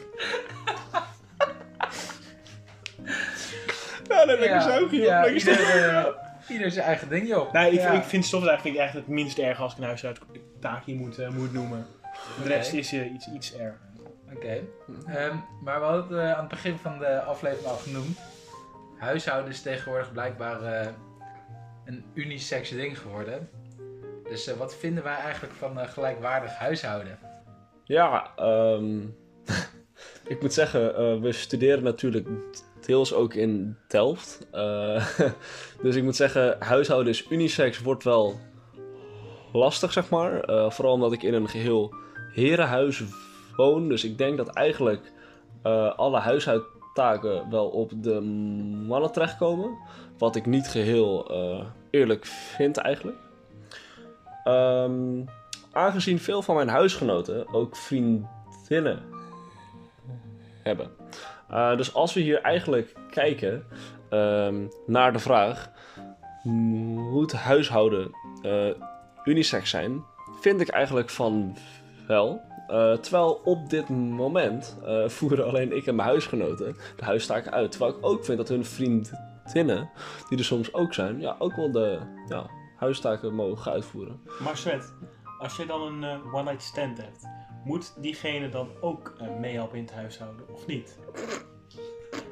Ja, 4.08 4.26
dan 4.26 4.28
lekker 4.28 4.46
Ja, 4.48 4.62
zuigen, 4.62 4.98
joh. 4.98 5.06
ja, 5.06 5.22
Lekker 5.22 5.38
ieder, 5.38 6.16
ieder 6.50 6.72
zijn 6.72 6.86
eigen 6.86 7.10
ding, 7.10 7.28
joh. 7.28 7.54
Nee, 7.54 7.72
ik, 7.72 7.80
Ja. 7.80 7.92
ik 7.92 8.04
vind 8.04 8.26
stofzuigen 8.26 8.64
vind 8.64 8.76
ik 8.76 8.82
echt 8.82 8.94
het 8.94 9.08
minst 9.08 9.38
erg 9.40 9.60
als 9.60 9.72
ik 9.72 9.78
een 9.78 9.84
huishoudtaakje 9.84 10.96
moet, 10.96 11.20
eh, 11.20 11.30
moet 11.30 11.54
noemen. 11.54 11.88
De 12.44 12.48
rest 12.48 12.74
is 12.74 12.94
eh, 12.94 13.14
iets, 13.14 13.28
iets 13.36 13.54
erger. 13.54 13.80
Oké. 14.36 14.60
Ehm, 15.08 15.36
maar 15.64 15.80
we 15.80 15.86
hadden 15.86 16.04
het 16.18 16.28
eh, 16.28 16.32
aan 16.34 16.40
het 16.40 16.48
begin 16.50 16.78
van 16.82 16.98
de 17.00 17.22
aflevering 17.22 17.68
al 17.68 17.78
genoemd. 17.78 18.18
Huishouden 19.02 19.52
is 19.52 19.62
tegenwoordig 19.62 20.12
blijkbaar 20.12 20.62
eh, 20.62 20.88
een 21.86 22.04
unisex 22.14 22.70
ding 22.70 23.00
geworden. 23.00 23.50
Dus 24.30 24.48
eh, 24.48 24.58
wat 24.58 24.76
vinden 24.76 25.04
wij 25.04 25.16
eigenlijk 25.16 25.54
van 25.54 25.80
eh, 25.80 25.88
gelijkwaardig 25.88 26.52
huishouden? 26.52 27.20
Ja, 27.84 28.32
ehm, 28.36 29.00
ik 30.34 30.42
moet 30.42 30.54
zeggen, 30.54 31.22
we 31.22 31.32
studeren 31.32 31.84
natuurlijk 31.84 32.28
deels 32.86 33.14
ook 33.14 33.34
in 33.34 33.78
Delft. 33.88 34.48
Dus 35.84 35.96
ik 35.96 36.04
moet 36.04 36.16
zeggen, 36.16 36.56
huishouden 36.60 37.14
is 37.14 37.30
unisex 37.30 37.80
wordt 37.80 38.04
wel 38.04 38.40
lastig, 39.54 39.92
zeg 39.92 40.10
maar. 40.10 40.44
Vooral 40.72 40.94
omdat 40.94 41.14
ik 41.14 41.24
in 41.24 41.34
een 41.34 41.50
geheel 41.50 41.94
herenhuis 42.34 43.04
woon. 43.56 43.90
Dus 43.90 44.04
ik 44.04 44.18
denk 44.18 44.38
dat 44.38 44.48
eigenlijk 44.48 45.12
alle 45.96 46.20
huishoudtaken 46.94 47.50
wel 47.50 47.68
op 47.68 47.92
de 47.96 48.22
mannen 48.88 49.12
terechtkomen. 49.12 49.78
Wat 50.18 50.36
ik 50.36 50.46
niet 50.46 50.68
geheel 50.68 51.30
eh, 51.30 51.66
eerlijk 51.90 52.26
vind 52.26 52.78
eigenlijk. 52.78 53.18
Ehm, 54.44 55.26
aangezien 55.72 56.20
veel 56.20 56.42
van 56.42 56.56
mijn 56.56 56.68
huisgenoten 56.68 57.54
ook 57.54 57.76
vriendinnen 57.76 59.04
hebben. 60.64 60.90
Uh, 61.52 61.78
dus 61.78 61.94
als 61.94 62.14
we 62.14 62.20
hier 62.20 62.42
eigenlijk 62.42 62.94
kijken 63.10 63.66
um, 64.10 64.70
naar 64.86 65.14
de 65.14 65.20
vraag: 65.20 65.70
moet 66.44 67.32
huishouden 67.32 68.12
uh, 68.42 68.70
unisex 69.24 69.70
zijn? 69.70 70.04
Vind 70.40 70.62
ik 70.62 70.70
eigenlijk 70.70 71.10
van 71.10 71.56
wel. 72.08 72.42
Uh, 72.72 72.94
terwijl 72.94 73.42
op 73.44 73.70
dit 73.70 73.90
moment 73.90 74.78
uh, 74.84 75.08
voeren 75.18 75.46
alleen 75.46 75.76
ik 75.76 75.88
en 75.88 75.96
mijn 75.96 76.08
huisgenoten 76.08 76.76
de 76.96 77.06
huistaken 77.06 77.52
uit. 77.52 77.72
Terwijl 77.72 77.92
ik 77.92 78.06
ook 78.06 78.26
vind 78.26 78.38
dat 78.38 78.48
hun 78.48 78.66
vriendinnen, 78.66 79.90
die 80.30 80.38
er 80.38 80.44
soms 80.44 80.74
ook 80.74 80.94
zijn, 80.94 81.20
ja, 81.20 81.36
ook 81.40 81.56
wel 81.56 81.72
de 81.72 82.00
ja, 82.28 82.50
huistaken 82.76 83.34
mogen 83.34 83.72
uitvoeren. 83.72 84.22
Maar 84.40 84.58
Svet, 84.58 84.94
als 85.40 85.56
je 85.56 85.66
dan 85.66 85.82
een 85.82 86.04
uh, 86.04 86.34
one-night 86.34 86.64
stand 86.64 86.98
hebt, 86.98 87.28
moet 87.64 87.94
diegene 87.98 88.50
dan 88.50 88.70
ook 88.82 89.14
uh, 89.22 89.40
meehelpen 89.40 89.78
in 89.78 89.84
het 89.84 89.94
huishouden, 89.94 90.46
of 90.54 90.68
niet? 90.68 90.98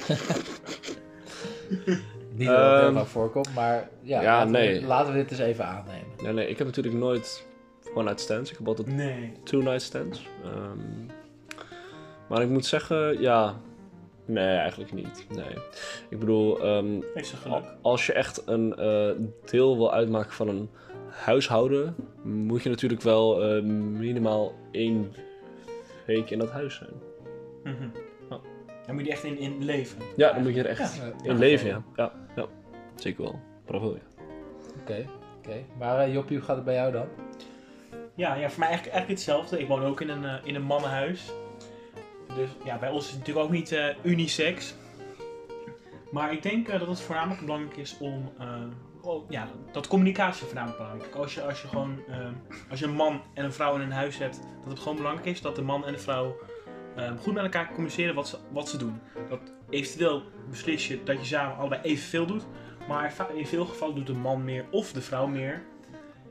niet 2.32 2.48
dat 2.48 2.84
het 2.84 2.94
vaak 2.94 3.06
voorkomt, 3.06 3.54
maar 3.54 3.90
ja, 4.02 4.22
ja 4.22 4.38
laten, 4.38 4.52
nee. 4.52 4.80
we, 4.80 4.88
laten 4.88 5.14
we 5.14 5.20
dit 5.20 5.32
eens 5.32 5.40
even 5.40 5.66
aannemen. 5.66 6.12
Ja, 6.24 6.32
nee, 6.32 6.48
ik 6.48 6.58
heb 6.58 6.68
natuurlijk 6.68 6.96
nooit 6.96 7.48
one-night 7.94 8.20
stands. 8.20 8.52
Ik 8.52 8.58
heb 8.58 8.68
altijd 8.68 8.88
nee. 8.88 9.34
two-night 9.44 9.82
stands. 9.82 10.28
Um, 10.46 11.08
maar 12.30 12.42
ik 12.42 12.50
moet 12.50 12.66
zeggen, 12.66 13.22
ja... 13.22 13.56
Nee, 14.26 14.56
eigenlijk 14.56 14.94
niet. 14.94 15.26
Nee. 15.30 15.56
Ik 16.10 16.20
bedoel, 16.20 16.66
um, 16.68 17.04
als 17.82 18.06
je 18.06 18.14
echt 18.14 18.48
een 18.48 18.76
uh, 18.80 19.12
deel 19.46 19.78
wil 19.78 19.94
uitmaken 19.94 20.32
van 20.32 20.48
een 20.48 20.70
huishouden, 21.10 21.96
moet 22.24 22.64
je 22.64 22.70
natuurlijk 22.70 23.02
wel 23.02 23.56
uh, 23.56 23.64
minimaal 23.64 24.54
één 24.72 25.14
week 26.06 26.30
in 26.30 26.40
dat 26.40 26.50
huis 26.50 26.76
zijn. 26.76 26.94
Mm 27.64 27.76
-hmm. 27.76 27.92
Dan 28.86 28.96
moet 28.98 29.06
je 29.06 29.12
echt 29.12 29.24
in, 29.24 29.38
in 29.38 29.64
leven. 29.64 30.02
Ja, 30.16 30.34
dan 30.34 30.44
moet 30.44 30.54
je 30.54 30.60
er 30.60 30.70
echt 30.70 30.96
ja, 30.96 31.04
in 31.04 31.14
ja, 31.24 31.34
leven, 31.34 31.68
ja. 31.68 31.84
ja. 31.96 32.12
Ja, 32.36 32.46
zeker 32.96 33.24
wel. 33.24 33.40
Bravo, 33.66 33.88
ja. 33.88 34.24
Oké, 34.82 34.82
okay, 34.82 35.00
oké. 35.00 35.10
Okay. 35.48 35.66
Maar 35.78 36.08
uh, 36.08 36.14
Joppie, 36.14 36.38
hoe 36.38 36.46
gaat 36.46 36.56
het 36.56 36.66
bij 36.66 36.76
jou 36.76 36.92
dan? 36.92 37.08
Ja, 38.20 38.36
ja 38.36 38.50
voor 38.50 38.60
mij 38.60 38.68
eigenlijk, 38.68 38.98
eigenlijk 38.98 39.08
hetzelfde. 39.08 39.60
Ik 39.60 39.68
woon 39.68 39.84
ook 39.84 40.02
in 40.02 40.10
een, 40.10 40.24
uh, 40.24 40.34
in 40.44 40.56
een 40.56 40.64
mannenhuis. 40.64 41.32
Dus 42.36 42.50
ja, 42.64 42.78
bij 42.78 42.90
ons 42.90 43.04
is 43.06 43.10
het 43.10 43.20
natuurlijk 43.20 43.46
ook 43.46 43.52
niet 43.52 43.72
uh, 43.72 43.86
unisex. 44.04 44.76
Maar 46.12 46.32
ik 46.34 46.42
denk 46.42 46.68
uh, 46.68 46.80
dat 46.80 46.88
het 46.88 47.02
voornamelijk 47.02 47.42
belangrijk 47.42 47.78
is 47.78 47.98
om. 48.00 48.32
Oh, 49.02 49.30
ja, 49.30 49.48
dat 49.72 49.88
communicatie 49.88 50.46
voornamelijk 50.46 50.78
belangrijk. 50.78 51.16
Als 51.16 51.34
je, 51.34 51.44
als, 51.44 51.62
je 51.62 51.68
gewoon, 51.68 52.00
als 52.70 52.80
je 52.80 52.86
een 52.86 52.94
man 52.94 53.22
en 53.34 53.46
een 53.46 53.54
vrouw 53.54 53.76
in 53.76 53.82
een 53.82 53.92
huis 53.92 54.18
hebt, 54.18 54.40
dat 54.64 54.72
het 54.72 54.80
gewoon 54.80 54.98
belangrijk 54.98 55.28
is 55.28 55.42
dat 55.42 55.56
de 55.56 55.62
man 55.62 55.86
en 55.86 55.94
de 55.94 56.00
vrouw 56.00 56.36
goed 57.20 57.34
met 57.34 57.44
elkaar 57.44 57.68
communiceren 57.68 58.16
wat 58.16 58.28
ze, 58.28 58.38
wat 58.52 58.70
ze 58.70 58.78
doen. 58.78 59.02
Dat 59.30 59.40
eventueel 59.70 60.24
beslis 60.50 60.88
je 60.88 61.04
dat 61.04 61.20
je 61.20 61.26
samen 61.26 61.58
allebei 61.58 61.82
evenveel 61.82 62.26
doet. 62.26 62.46
Maar 62.88 63.14
in 63.34 63.48
veel 63.48 63.66
gevallen 63.66 63.96
doet 63.96 64.08
de 64.08 64.14
man 64.14 64.44
meer 64.44 64.66
of 64.72 64.92
de 64.92 65.02
vrouw 65.02 65.28
meer. 65.28 65.64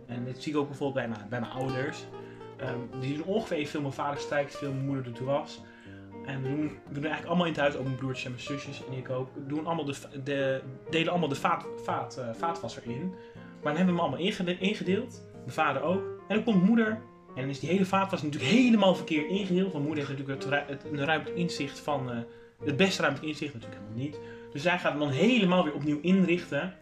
En 0.09 0.25
dit 0.25 0.43
zie 0.43 0.53
ik 0.53 0.59
ook 0.59 0.69
bijvoorbeeld 0.69 1.07
bij 1.07 1.17
mijn, 1.17 1.29
bij 1.29 1.41
mijn 1.41 1.53
ouders. 1.53 2.05
Um, 2.61 3.01
die 3.01 3.17
doen 3.17 3.27
ongeveer 3.27 3.57
evenveel. 3.57 3.81
Mijn 3.81 3.93
vader 3.93 4.21
strijkt 4.21 4.57
veel, 4.57 4.73
mijn 4.73 4.87
moeder 4.87 5.05
doet 5.05 5.19
was. 5.19 5.61
En 6.25 6.43
we 6.43 6.49
doen, 6.49 6.79
doen 6.89 7.03
eigenlijk 7.03 7.27
allemaal 7.27 7.47
in 7.47 7.53
het 7.53 7.61
huis, 7.61 7.77
ook 7.77 7.85
mijn 7.85 7.97
broertjes 7.97 8.25
en 8.25 8.31
mijn 8.31 8.43
zusjes 8.43 8.83
en 8.87 8.93
ik 8.93 9.11
ook. 9.11 9.29
Doen 9.47 9.67
allemaal 9.67 9.85
de, 9.85 9.95
de, 10.25 10.63
delen 10.91 11.11
allemaal 11.11 11.29
de 11.29 11.35
vaat, 11.35 11.67
vaat, 11.85 12.19
uh, 12.19 12.35
vaatwasser 12.35 12.83
in. 12.87 13.15
Maar 13.35 13.73
dan 13.73 13.77
hebben 13.77 13.95
we 13.95 14.01
hem 14.01 14.01
allemaal 14.01 14.27
ingede 14.27 14.59
ingedeeld. 14.59 15.23
Mijn 15.33 15.53
vader 15.53 15.83
ook. 15.83 16.03
En 16.29 16.35
dan 16.35 16.45
komt 16.45 16.63
moeder. 16.63 16.87
En 17.35 17.45
dan 17.45 17.49
is 17.49 17.61
die 17.61 17.69
hele 17.69 17.85
vaatwasser 17.85 18.29
natuurlijk 18.29 18.53
helemaal 18.53 18.95
verkeerd 18.95 19.29
ingedeeld. 19.29 19.73
Want 19.73 19.85
moeder 19.85 20.07
heeft 20.07 20.19
natuurlijk 20.19 20.69
het, 20.69 21.01
ruimtelijk 21.01 21.39
inzicht 21.39 21.79
van... 21.79 22.11
Uh, 22.11 22.19
het 22.65 22.77
beste 22.77 23.03
ruimtelijk 23.03 23.33
inzicht 23.33 23.55
natuurlijk 23.55 23.81
helemaal 23.81 24.05
niet. 24.05 24.21
Dus 24.53 24.63
zij 24.63 24.79
gaat 24.79 24.91
hem 24.91 25.01
dan 25.01 25.11
helemaal 25.11 25.65
weer 25.65 25.75
opnieuw 25.75 25.99
inrichten. 26.01 26.75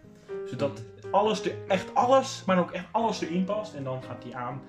Zodat 0.47 0.83
alles, 1.11 1.45
er, 1.45 1.55
echt 1.69 1.95
alles, 1.95 2.43
maar 2.47 2.59
ook 2.59 2.71
echt 2.71 2.87
alles 2.93 3.21
erin 3.21 3.45
past. 3.45 3.75
En 3.75 3.85
dan 3.85 4.03
gaat 4.03 4.23
die 4.23 4.37
aan. 4.37 4.63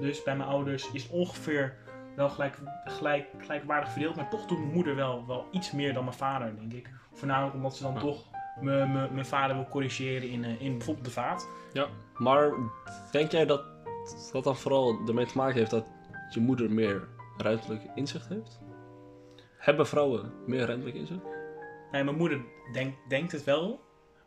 Dus 0.00 0.22
bij 0.22 0.36
mijn 0.36 0.48
ouders 0.48 0.90
is 0.90 1.08
ongeveer 1.08 1.76
wel 2.16 2.28
gelijk, 2.28 2.58
gelijk, 2.84 3.26
gelijkwaardig 3.38 3.90
verdeeld. 3.90 4.16
Maar 4.16 4.30
toch 4.30 4.46
doet 4.46 4.58
mijn 4.58 4.72
moeder 4.72 4.94
wel, 4.96 5.26
wel 5.26 5.46
iets 5.50 5.72
meer 5.72 5.94
dan 5.94 6.04
mijn 6.04 6.16
vader, 6.16 6.56
denk 6.56 6.72
ik. 6.72 6.90
Voornamelijk 7.12 7.54
omdat 7.54 7.76
ze 7.76 7.82
dan 7.82 7.94
ja. 7.94 8.00
toch 8.00 8.24
mijn 8.60 9.26
vader 9.26 9.56
wil 9.56 9.68
corrigeren 9.68 10.28
in, 10.28 10.44
uh, 10.44 10.60
in 10.60 10.72
bijvoorbeeld 10.76 11.06
de 11.06 11.12
vaat. 11.12 11.48
Ja, 11.72 11.86
maar 12.14 12.52
denk 13.10 13.30
jij 13.30 13.46
dat 13.46 13.62
dat 14.32 14.44
dan 14.44 14.56
vooral 14.56 14.98
ermee 15.06 15.26
te 15.26 15.36
maken 15.36 15.58
heeft 15.58 15.70
dat 15.70 15.86
je 16.30 16.40
moeder 16.40 16.70
meer 16.70 17.08
ruimtelijk 17.36 17.82
inzicht 17.94 18.28
heeft? 18.28 18.60
Hebben 19.58 19.86
vrouwen 19.86 20.32
meer 20.46 20.66
ruimtelijk 20.66 20.96
inzicht? 20.96 21.24
Nee, 21.90 22.04
mijn 22.04 22.16
moeder 22.16 22.40
denk, 22.72 22.94
denkt 23.08 23.32
het 23.32 23.44
wel. 23.44 23.80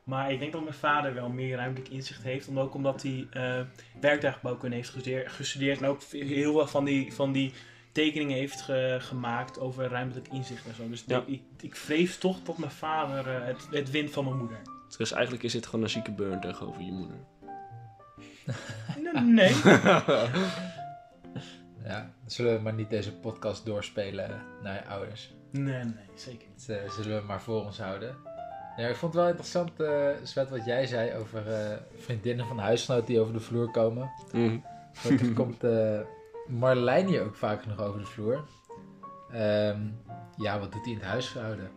Maar 0.10 0.32
ik 0.32 0.40
denk 0.40 0.52
dat 0.52 0.64
mijn 0.64 0.74
vader 0.74 1.14
wel 1.14 1.30
meer 1.30 1.56
ruimtelijk 1.56 1.92
inzicht 1.92 2.24
heeft. 2.24 2.48
Omdat, 2.48 2.66
ook 2.66 2.74
omdat 2.74 3.02
hij 3.02 3.28
uh, 3.34 3.66
werktuigbouwkunde 4.02 4.76
heeft 4.76 4.90
gestudeerd, 4.90 5.32
gestudeerd. 5.32 5.82
En 5.82 5.88
ook 5.88 6.02
heel 6.04 6.54
veel 6.54 6.68
van 6.68 6.86
die, 6.86 7.14
van 7.14 7.32
die 7.32 7.54
tekeningen 7.92 8.38
heeft 8.38 8.62
ge, 8.62 8.98
gemaakt 9.00 9.60
over 9.60 9.88
ruimtelijk 9.88 10.28
inzicht 10.28 10.68
en 10.68 10.76
zo. 10.76 10.90
Dus 10.90 11.04
ja. 11.08 11.24
ik, 11.26 11.42
ik, 11.62 11.76
vrees 11.76 12.18
toch 12.18 12.44
dat 12.44 12.58
mijn 12.58 12.72
vader 12.72 13.28
uh, 13.28 13.46
het, 13.46 13.68
het 13.72 13.92
wint 13.92 14.12
van 14.12 14.24
mijn 14.26 14.38
moeder. 14.38 14.62
Dus 14.98 15.12
eigenlijk 15.12 15.44
is 15.44 15.52
dit 15.52 15.66
gewoon 15.66 15.84
een 15.84 15.90
zieke 15.90 16.12
burn 16.12 16.40
tegenover 16.40 16.82
je 16.82 16.92
moeder. 16.92 17.18
nee. 19.24 19.54
Ja, 21.84 22.14
zullen 22.26 22.56
we 22.56 22.62
maar 22.62 22.74
niet 22.74 22.90
deze 22.90 23.14
podcast 23.16 23.66
doorspelen 23.66 24.42
naar 24.64 24.74
je 24.74 24.86
ouders. 24.86 25.34
Nee, 25.52 25.84
nee, 25.84 25.94
zeker 26.16 26.48
niet. 26.48 26.68
Dat 26.68 26.78
eh, 26.78 26.90
zullen 26.90 27.22
we 27.22 27.28
maar 27.28 27.42
voor 27.42 27.66
ons 27.66 27.80
houden. 27.80 28.16
Ja, 28.80 28.88
ik 28.88 28.96
vond 28.96 29.14
het 29.14 29.22
wel 29.22 29.30
interessant, 29.32 29.80
eh 29.80 30.08
Svet, 30.24 30.50
wat 30.50 30.66
jij 30.66 30.86
zei 30.86 31.14
over 31.16 31.48
eh, 31.54 31.78
vriendinnen 31.98 32.46
van 32.46 32.60
huisgenoten 32.60 33.06
die 33.06 33.20
over 33.20 33.34
de 33.34 33.40
vloer 33.40 33.72
komen. 33.72 34.12
Gelukkig 34.94 35.34
komt 35.34 35.64
eh 35.64 36.00
Marlijn 36.48 37.08
hier 37.08 37.22
ook 37.24 37.36
vaak 37.36 37.66
nog 37.66 37.80
over 37.80 38.00
de 38.00 38.06
vloer. 38.06 38.44
Ehm, 39.32 39.80
ja, 40.38 40.60
wat 40.60 40.72
doet 40.72 40.84
hij 40.84 40.92
in 40.94 41.00
het 41.00 41.08
huishouden? 41.08 41.70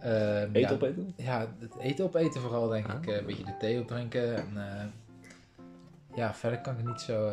Ehm, 0.00 0.48
Eten 0.52 0.60
ja, 0.60 0.70
opeten? 0.72 1.12
Ja, 1.16 1.46
het 1.58 1.76
eten 1.78 2.04
opeten 2.04 2.40
vooral, 2.40 2.68
denk 2.68 2.88
Ah. 2.88 2.94
ik. 3.02 3.06
Een 3.06 3.26
beetje 3.26 3.44
de 3.44 3.56
thee 3.58 3.80
opdrinken. 3.80 4.36
En, 4.36 4.92
ja, 6.14 6.34
verder 6.34 6.60
kan 6.60 6.78
ik 6.78 6.86
niet 6.86 7.00
zo 7.00 7.30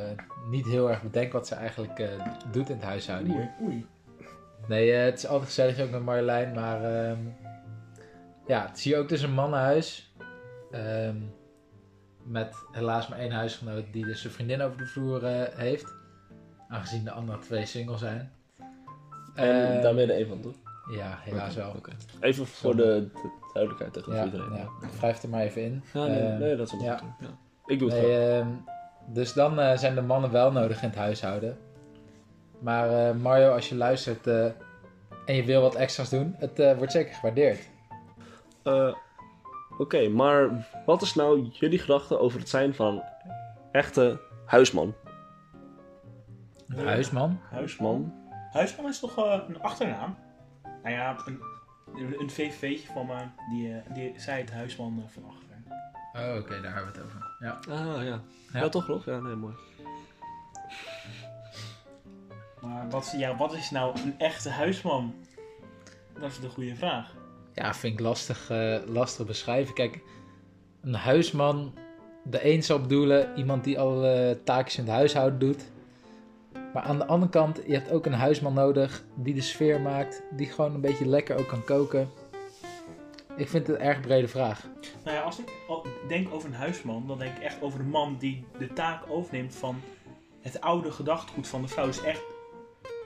niet 0.50 0.66
heel 0.66 0.90
erg 0.90 1.02
bedenken 1.02 1.34
wat 1.34 1.48
ze 1.48 1.56
eigenlijk 1.56 2.10
doet 2.52 2.70
in 2.70 2.76
het 2.76 2.86
huishouden 2.86 3.32
hier. 3.32 3.52
Oei, 3.62 3.72
oei. 3.72 3.86
Nee, 4.68 4.92
het 4.92 5.18
is 5.18 5.28
altijd 5.28 5.48
gezellig 5.48 5.80
ook 5.80 5.90
met 5.90 6.04
Marjolein, 6.04 6.54
maar 6.54 6.84
ehm, 6.84 7.18
ja, 8.50 8.66
het 8.68 8.78
is 8.78 8.84
hier 8.84 8.98
ook 8.98 9.10
dus 9.10 9.22
een 9.22 9.34
mannenhuis. 9.34 10.14
Ehm, 10.72 11.16
met 12.24 12.56
helaas 12.72 13.08
maar 13.08 13.20
één 13.20 13.32
huisgenoot 13.32 13.84
die 13.92 14.06
dus 14.06 14.22
zijn 14.22 14.34
vriendin 14.34 14.62
over 14.62 14.78
de 14.78 14.86
vloer 14.86 15.26
eh, 15.26 15.58
heeft. 15.58 15.94
Aangezien 16.70 17.04
de 17.04 17.12
andere 17.12 17.40
twee 17.40 17.66
single 17.66 17.98
zijn. 17.98 18.32
En 19.36 19.82
daar 19.82 19.94
ben 19.94 20.06
je 20.06 20.12
er 20.12 20.18
één 20.18 20.28
van, 20.28 20.42
toch? 20.42 20.56
Ja, 20.92 21.18
helaas 21.22 21.56
wel. 21.56 21.76
Even 22.20 22.46
voor 22.46 22.76
de, 22.76 23.08
de 23.14 23.30
duidelijkheid 23.54 23.94
tegen 23.94 24.14
Ja, 24.16 24.26
iedereen. 24.26 24.54
ja, 24.54 24.68
wrijf 25.00 25.24
er 25.24 25.30
maar 25.30 25.42
even 25.42 25.62
in. 25.64 25.84
Ja, 25.94 26.06
nee, 26.06 26.20
Ehm, 26.20 26.40
nee, 26.40 26.56
dat 26.56 26.68
is 26.68 26.74
wel 26.74 26.84
ja. 26.84 27.00
Ja. 27.20 27.28
Ik 27.66 27.80
doe 27.80 27.92
het 27.92 28.02
Nee, 28.02 28.28
ehm, 28.30 28.48
dus 29.08 29.34
dan 29.34 29.60
eh, 29.60 29.78
zijn 29.78 29.96
de 29.96 30.02
mannen 30.02 30.32
wel 30.32 30.52
nodig 30.52 30.82
in 30.82 30.90
het 30.90 30.98
huishouden. 30.98 31.58
Maar 32.60 32.90
eh, 33.10 33.16
Mario, 33.16 33.52
als 33.54 33.70
je 33.70 33.76
luistert 33.76 34.28
eh, 34.28 34.46
en 35.26 35.36
je 35.36 35.44
wil 35.44 35.62
wat 35.62 35.76
extra's 35.76 36.10
doen, 36.10 36.36
het 36.38 36.60
eh, 36.60 36.78
wordt 36.78 36.92
zeker 36.92 37.14
gewaardeerd. 37.14 37.60
Eh, 38.64 38.94
Oké, 39.78 40.10
maar 40.10 40.68
wat 40.86 41.02
is 41.02 41.16
nou 41.16 41.42
jullie 41.52 41.80
gedachte 41.80 42.20
over 42.20 42.40
het 42.40 42.50
zijn 42.50 42.74
van 42.76 42.94
een 42.96 43.02
echte 43.72 44.22
huisman? 44.46 44.94
Een 46.68 46.86
huisman? 46.88 47.40
Huisman. 47.50 48.14
Huisman 48.52 48.88
is 48.88 49.00
toch 49.00 49.18
eh, 49.18 49.40
een 49.48 49.62
achternaam? 49.62 50.16
Nou 50.84 50.96
ja, 50.96 51.16
een, 51.26 51.40
een 52.20 52.30
VVV'tje 52.30 52.88
van 52.94 53.06
me, 53.06 53.16
die, 53.50 53.74
eh, 53.74 53.94
die 53.94 54.14
zei 54.20 54.42
het 54.42 54.52
huisman 54.52 55.04
van 55.10 55.24
achter. 55.26 55.48
Oh, 56.14 56.38
oké, 56.40 56.62
daar 56.62 56.74
hebben 56.76 56.92
we 56.94 56.98
het 57.00 57.06
over. 57.08 57.36
Ja. 57.40 57.60
Ah, 57.70 58.04
ja. 58.04 58.22
Ja. 58.54 58.60
Ja, 58.60 58.70
toch, 58.70 58.88
Rolf? 58.88 59.06
Ja, 59.06 59.20
nee, 59.20 59.36
mooi. 59.36 59.56
Maar 62.62 62.90
wat, 62.90 63.04
is- 63.06 63.12
ja, 63.20 63.36
wat 63.36 63.54
is 63.54 63.70
nou 63.72 64.00
een 64.00 64.20
echte 64.20 64.50
huisman? 64.50 65.14
Dat 66.20 66.32
is 66.32 66.40
de 66.40 66.50
goede 66.50 66.76
vraag. 66.76 67.14
Ja, 67.60 67.74
vind 67.74 67.94
ik 67.94 68.00
lastig, 68.00 68.50
eh, 68.50 68.78
lastig 68.86 69.18
te 69.18 69.24
beschrijven. 69.24 69.74
Kijk, 69.74 70.00
een 70.82 70.94
huisman, 70.94 71.74
de 72.24 72.52
een 72.54 72.64
zal 72.64 72.82
bedoelen 72.82 73.38
iemand 73.38 73.64
die 73.64 73.80
alle 73.80 74.40
taakjes 74.44 74.78
in 74.78 74.84
het 74.84 74.94
huishouden 74.94 75.40
doet. 75.40 75.64
Maar 76.74 76.84
aan 76.84 76.98
de 76.98 77.06
andere 77.06 77.32
kant, 77.32 77.62
je 77.68 77.74
hebt 77.74 77.92
ook 77.92 78.06
een 78.06 78.14
huisman 78.14 78.54
nodig 78.54 79.04
die 79.16 79.34
de 79.34 79.42
sfeer 79.42 79.82
maakt, 79.82 80.22
die 80.32 80.48
gewoon 80.48 80.74
een 80.74 80.82
beetje 80.82 81.08
lekker 81.08 81.38
ook 81.40 81.48
kan 81.48 81.64
koken. 81.64 82.10
Ik 83.36 83.50
vind 83.50 83.68
het 83.68 83.76
een 83.76 83.86
erg 83.86 84.02
brede 84.02 84.28
vraag. 84.28 84.68
Nou 85.04 85.16
ja, 85.16 85.22
als 85.22 85.40
ik 85.40 85.52
denk 86.08 86.34
over 86.34 86.50
een 86.50 86.56
huisman, 86.56 87.08
dan 87.08 87.18
denk 87.18 87.38
ik 87.38 87.44
echt 87.44 87.62
over 87.62 87.80
de 87.80 87.86
man 87.86 88.18
die 88.20 88.46
de 88.58 88.74
taak 88.74 89.04
overneemt 89.08 89.56
van 89.56 89.82
het 90.42 90.62
oude 90.62 90.92
gedachtegoed 90.92 91.48
van 91.48 91.62
de 91.62 91.68
vrouw. 91.68 91.86
Dus 91.86 92.04
echt, 92.04 92.22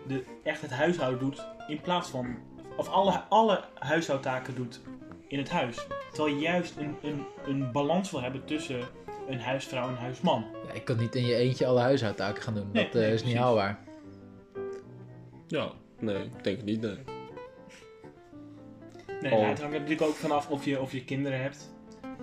de, 0.07 0.23
echt 0.43 0.61
het 0.61 0.71
huishouden 0.71 1.19
doet 1.19 1.45
in 1.67 1.81
plaats 1.81 2.09
van, 2.09 2.37
of 2.77 2.87
alle, 2.89 3.21
alle 3.29 3.63
huishoudtaken 3.79 4.55
doet 4.55 4.81
in 5.27 5.37
het 5.37 5.49
huis. 5.49 5.87
Terwijl 6.11 6.35
je 6.35 6.41
juist 6.41 6.77
een, 6.77 6.95
een, 7.01 7.25
een 7.45 7.71
balans 7.71 8.11
wil 8.11 8.21
hebben 8.21 8.45
tussen 8.45 8.79
een 9.27 9.39
huisvrouw 9.39 9.83
en 9.83 9.89
een 9.89 9.95
huisman. 9.97 10.45
Ja, 10.67 10.73
ik 10.73 10.85
kan 10.85 10.97
niet 10.97 11.15
in 11.15 11.25
je 11.25 11.35
eentje 11.35 11.65
alle 11.65 11.79
huishoudtaken 11.79 12.43
gaan 12.43 12.53
doen. 12.53 12.69
Nee, 12.71 12.85
dat 12.85 12.93
eh, 12.95 13.01
nee, 13.01 13.13
is 13.13 13.23
niet 13.23 13.37
haalbaar. 13.37 13.79
Ja, 15.47 15.71
nee, 15.99 16.23
ik 16.23 16.43
denk 16.43 16.57
het 16.57 16.65
niet, 16.65 16.81
nee. 16.81 16.97
Nee, 19.21 19.31
Oh. 19.33 19.47
het 19.47 19.59
hangt 19.59 19.61
er 19.61 19.69
natuurlijk 19.69 20.01
ook 20.01 20.15
vanaf 20.15 20.49
of 20.49 20.65
je, 20.65 20.81
of 20.81 20.91
je 20.91 21.03
kinderen 21.03 21.41
hebt. 21.41 21.72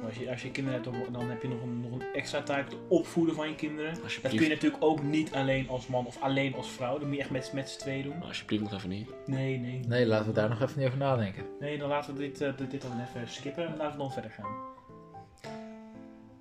Maar 0.00 0.08
Als 0.08 0.18
je, 0.18 0.30
als 0.30 0.42
je 0.42 0.50
kinderen 0.50 0.82
hebt, 0.82 0.94
dan, 0.94 1.12
dan 1.12 1.30
heb 1.30 1.42
je 1.42 1.48
nog 1.48 1.62
een, 1.62 1.80
nog 1.80 1.92
een 1.92 2.02
extra 2.14 2.42
taak, 2.42 2.64
het 2.64 2.76
opvoeden 2.88 3.34
van 3.34 3.48
je 3.48 3.54
kinderen. 3.54 3.94
Dat 4.22 4.30
kun 4.30 4.42
je 4.42 4.48
natuurlijk 4.48 4.84
ook 4.84 5.02
niet 5.02 5.32
alleen 5.32 5.68
als 5.68 5.86
man 5.86 6.06
of 6.06 6.22
alleen 6.22 6.54
als 6.54 6.70
vrouw. 6.70 6.98
Dat 6.98 7.06
moet 7.06 7.16
je 7.16 7.20
echt 7.20 7.30
met, 7.30 7.50
met 7.54 7.68
z'n 7.70 7.78
tweeën 7.78 8.02
doen. 8.02 8.22
Alsjeblieft 8.22 8.62
nog 8.62 8.72
even 8.72 8.88
niet. 8.88 9.10
Nee, 9.26 9.58
nee. 9.58 9.80
Nee, 9.86 10.06
laten 10.06 10.26
we 10.26 10.32
daar 10.32 10.48
nog 10.48 10.62
even 10.62 10.78
niet 10.78 10.86
over 10.86 10.98
nadenken. 10.98 11.44
Nee, 11.60 11.78
dan 11.78 11.88
laten 11.88 12.14
we 12.14 12.20
dit, 12.20 12.40
eh, 12.40 12.56
dit, 12.56 12.70
dit 12.70 12.82
dan 12.82 13.00
even 13.00 13.28
skippen 13.28 13.66
en 13.66 13.76
laten 13.76 13.92
we 13.92 13.98
dan 13.98 14.12
verder 14.12 14.30
gaan. 14.30 14.68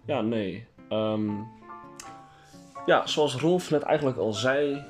Ja, 0.06 0.22
nee. 0.22 0.68
Ehm, 0.90 1.30
ja, 2.86 3.08
zoals 3.08 3.36
Rolf 3.36 3.70
net 3.70 3.82
eigenlijk 3.82 4.18
al 4.18 4.34
zei, 4.34 4.84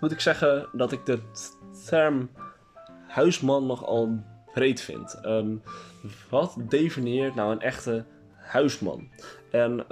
moet 0.00 0.12
ik 0.12 0.20
zeggen 0.20 0.68
dat 0.72 0.92
ik 0.92 1.06
de 1.06 1.20
term 1.86 2.30
huisman 3.06 3.66
nogal 3.66 4.24
breed 4.54 4.80
vind. 4.80 5.20
Ehm, 5.22 5.56
wat 6.30 6.56
definieert 6.68 7.34
nou 7.34 7.52
een 7.52 7.60
echte 7.60 8.04
huisman? 8.34 9.08
En 9.50 9.86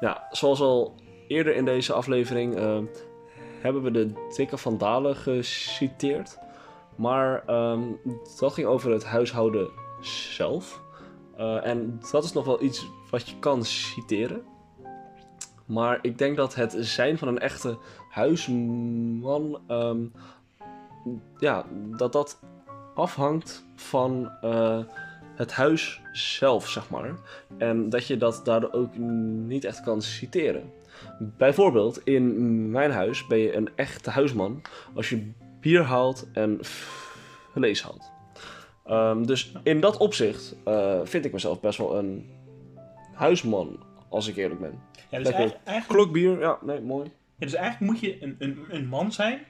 ja, 0.00 0.26
zoals 0.30 0.60
al 0.60 0.94
eerder 1.28 1.54
in 1.54 1.64
deze 1.64 1.92
aflevering 1.92 2.56
ehm, 2.56 2.84
hebben 3.60 3.82
we 3.82 3.90
de 3.90 4.12
dikke 4.36 4.56
van 4.56 4.78
Dalen 4.78 5.16
geciteerd. 5.16 6.38
Maar 6.96 7.44
dat 8.38 8.52
ging 8.52 8.66
over 8.66 8.90
het 8.90 9.04
huishouden 9.04 9.70
zelf. 10.00 10.82
Uh, 11.38 11.66
en 11.66 12.00
dat 12.10 12.24
is 12.24 12.32
nog 12.32 12.44
wel 12.44 12.62
iets 12.62 12.86
wat 13.10 13.28
je 13.28 13.38
kan 13.38 13.64
citeren. 13.64 14.42
Maar 15.66 15.98
ik 16.02 16.18
denk 16.18 16.36
dat 16.36 16.54
het 16.54 16.76
zijn 16.78 17.18
van 17.18 17.28
een 17.28 17.38
echte 17.38 17.78
huisman, 18.10 19.60
ja, 21.38 21.66
dat 21.96 22.12
dat 22.12 22.40
afhangt 22.94 23.64
van 23.74 24.30
eh, 24.40 24.78
het 25.34 25.52
huis 25.52 26.00
zelf, 26.12 26.68
zeg 26.68 26.90
maar. 26.90 27.14
En 27.58 27.88
dat 27.88 28.06
je 28.06 28.16
dat 28.16 28.40
daardoor 28.44 28.72
ook 28.72 28.96
niet 29.46 29.64
echt 29.64 29.80
kan 29.80 30.02
citeren. 30.02 30.72
Bijvoorbeeld, 31.18 32.06
in 32.06 32.70
mijn 32.70 32.90
huis 32.90 33.26
ben 33.26 33.38
je 33.38 33.56
een 33.56 33.68
echte 33.74 34.10
huisman 34.10 34.62
als 34.94 35.08
je 35.08 35.30
bier 35.60 35.82
haalt 35.82 36.26
en 36.32 36.58
vlees 36.60 37.82
haalt. 37.82 38.12
Ehm, 38.84 39.24
dus 39.24 39.52
in 39.62 39.80
dat 39.80 39.96
opzicht 39.96 40.56
eh, 40.64 41.00
vind 41.04 41.24
ik 41.24 41.32
mezelf 41.32 41.60
best 41.60 41.78
wel 41.78 41.98
een 41.98 42.30
huisman, 43.12 43.82
als 44.08 44.28
ik 44.28 44.36
eerlijk 44.36 44.60
ben. 44.60 44.80
Ja, 45.10 45.18
dus, 45.18 45.26
eigenlijk, 45.28 45.58
eigenlijk, 45.64 46.00
Klokbier, 46.00 46.40
ja, 46.40 46.58
nee, 46.62 46.80
mooi. 46.80 47.04
ja, 47.04 47.46
dus 47.46 47.54
eigenlijk 47.54 47.92
moet 47.92 48.00
je 48.00 48.22
een, 48.22 48.36
een, 48.38 48.58
een 48.68 48.86
man 48.86 49.12
zijn. 49.12 49.40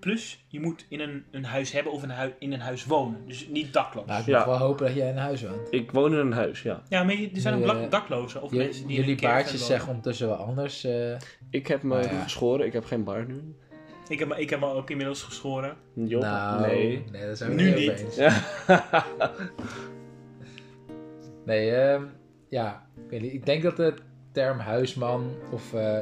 Plus 0.00 0.44
je 0.48 0.60
moet 0.60 0.86
in 0.88 1.00
een, 1.00 1.24
een 1.30 1.44
huis 1.44 1.72
hebben 1.72 1.92
of 1.92 2.02
een 2.02 2.10
hui- 2.10 2.34
in 2.38 2.52
een 2.52 2.60
huis 2.60 2.84
wonen. 2.86 3.26
Dus 3.26 3.48
niet 3.48 3.72
dakloos. 3.72 4.06
Nou, 4.06 4.20
ik 4.20 4.26
Ja. 4.26 4.36
mag 4.38 4.46
wel 4.46 4.58
hopen 4.58 4.86
dat 4.86 4.94
jij 4.94 5.08
in 5.08 5.16
huis 5.16 5.42
woont. 5.42 5.68
Ik 5.72 5.90
woon 5.90 6.12
in 6.12 6.18
een 6.18 6.32
huis, 6.32 6.62
ja. 6.62 6.82
Ja, 6.88 7.02
maar 7.04 7.14
je- 7.14 7.30
er 7.34 7.40
zijn 7.40 7.54
ook 7.54 7.60
Nu, 7.60 7.66
dak- 7.66 7.82
eh, 7.82 7.90
daklozen. 7.90 8.42
Of 8.42 8.50
mensen 8.52 8.86
die 8.86 8.90
in 8.96 9.00
jullie 9.02 9.10
een 9.10 9.16
caravan 9.16 9.36
baardjes 9.42 9.60
wonen. 9.60 9.66
zeggen 9.76 9.88
ondertussen 9.88 10.26
wel 10.28 10.36
anders. 10.36 10.84
eh. 10.84 11.16
Ik 11.50 11.66
heb 11.66 11.82
me 11.82 12.02
ja. 12.02 12.22
geschoren, 12.22 12.66
ik 12.66 12.72
heb 12.72 12.84
geen 12.84 13.04
baard 13.04 13.28
nu. 13.28 13.54
Ik 14.08 14.18
heb, 14.18 14.28
me- 14.28 14.40
ik 14.40 14.50
heb 14.50 14.60
me 14.60 14.66
ook 14.66 14.90
inmiddels 14.90 15.22
geschoren. 15.22 15.76
Job, 15.94 16.22
nou, 16.22 16.60
nee. 16.66 17.04
daar 17.12 17.36
zijn 17.36 17.50
we 17.50 17.62
Nu 17.62 17.74
niet 17.74 17.90
over 17.90 18.04
eens. 18.04 18.16
Ja. 18.16 18.42
Nee, 21.44 21.70
ehm, 21.70 22.02
ja, 22.48 22.86
ik 23.04 23.10
weet 23.10 23.20
niet. 23.20 23.32
Ik 23.32 23.46
denk 23.46 23.62
dat 23.62 23.76
de 23.76 23.94
term 24.32 24.58
huisman 24.58 25.30
of 25.52 25.74
eh 25.74 25.98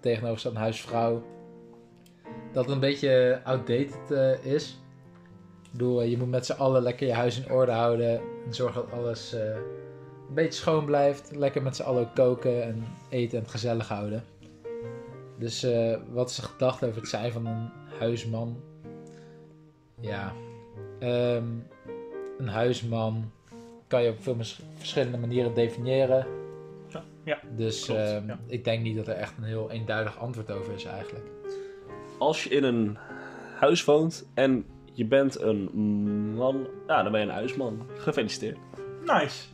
tegenovergestelde 0.00 0.58
huisvrouw, 0.58 1.22
dat 2.52 2.64
het 2.64 2.74
een 2.74 2.80
beetje 2.80 3.40
outdated 3.44 4.10
eh, 4.10 4.44
is. 4.54 4.78
Ik 5.62 5.70
bedoel, 5.72 6.02
eh, 6.02 6.10
je 6.10 6.18
moet 6.18 6.30
met 6.30 6.46
z'n 6.46 6.52
allen 6.52 6.82
lekker 6.82 7.06
je 7.06 7.12
huis 7.12 7.40
in 7.40 7.52
orde 7.52 7.72
houden 7.72 8.20
en 8.46 8.54
zorgen 8.54 8.82
dat 8.82 8.92
alles 8.92 9.32
eh, 9.34 9.54
een 10.28 10.34
beetje 10.34 10.60
schoon 10.60 10.84
blijft. 10.84 11.36
Lekker 11.36 11.62
met 11.62 11.76
z'n 11.76 11.82
allen 11.82 12.12
koken 12.14 12.62
en 12.62 12.84
eten 13.08 13.38
en 13.38 13.42
het 13.42 13.52
gezellig 13.52 13.88
houden. 13.88 14.24
Dus 15.38 15.66
wat 16.12 16.30
is 16.30 16.36
de 16.36 16.42
gedachte 16.42 16.86
over 16.86 17.00
het 17.00 17.10
zijn 17.10 17.32
van 17.32 17.46
een 17.46 17.70
huisman? 17.98 18.60
Ja, 20.00 20.32
ehm, 20.98 21.44
een 22.38 22.48
huisman 22.48 23.30
kan 23.86 24.02
je 24.02 24.10
op 24.10 24.22
veel 24.22 24.36
verschillende 24.76 25.18
manieren 25.18 25.54
definiëren. 25.54 26.26
Ja, 26.88 27.02
ja, 27.24 27.40
Dus 27.56 27.84
klopt, 27.84 28.00
ehm, 28.00 28.26
ja. 28.26 28.38
ik 28.46 28.64
denk 28.64 28.82
niet 28.82 28.96
dat 28.96 29.08
er 29.08 29.14
echt 29.14 29.36
een 29.36 29.44
heel 29.44 29.70
eenduidig 29.70 30.18
antwoord 30.18 30.50
over 30.50 30.72
is 30.74 30.84
eigenlijk. 30.84 31.24
Als 32.18 32.44
je 32.44 32.50
in 32.50 32.64
een 32.64 32.98
huis 33.58 33.84
woont 33.84 34.26
en 34.34 34.66
je 34.92 35.04
bent 35.04 35.40
een 35.40 35.70
man, 36.34 36.66
ja, 36.86 37.02
dan 37.02 37.12
ben 37.12 37.20
je 37.20 37.26
een 37.26 37.32
huisman. 37.32 37.86
Gefeliciteerd. 37.98 38.58
Nice. 39.04 39.44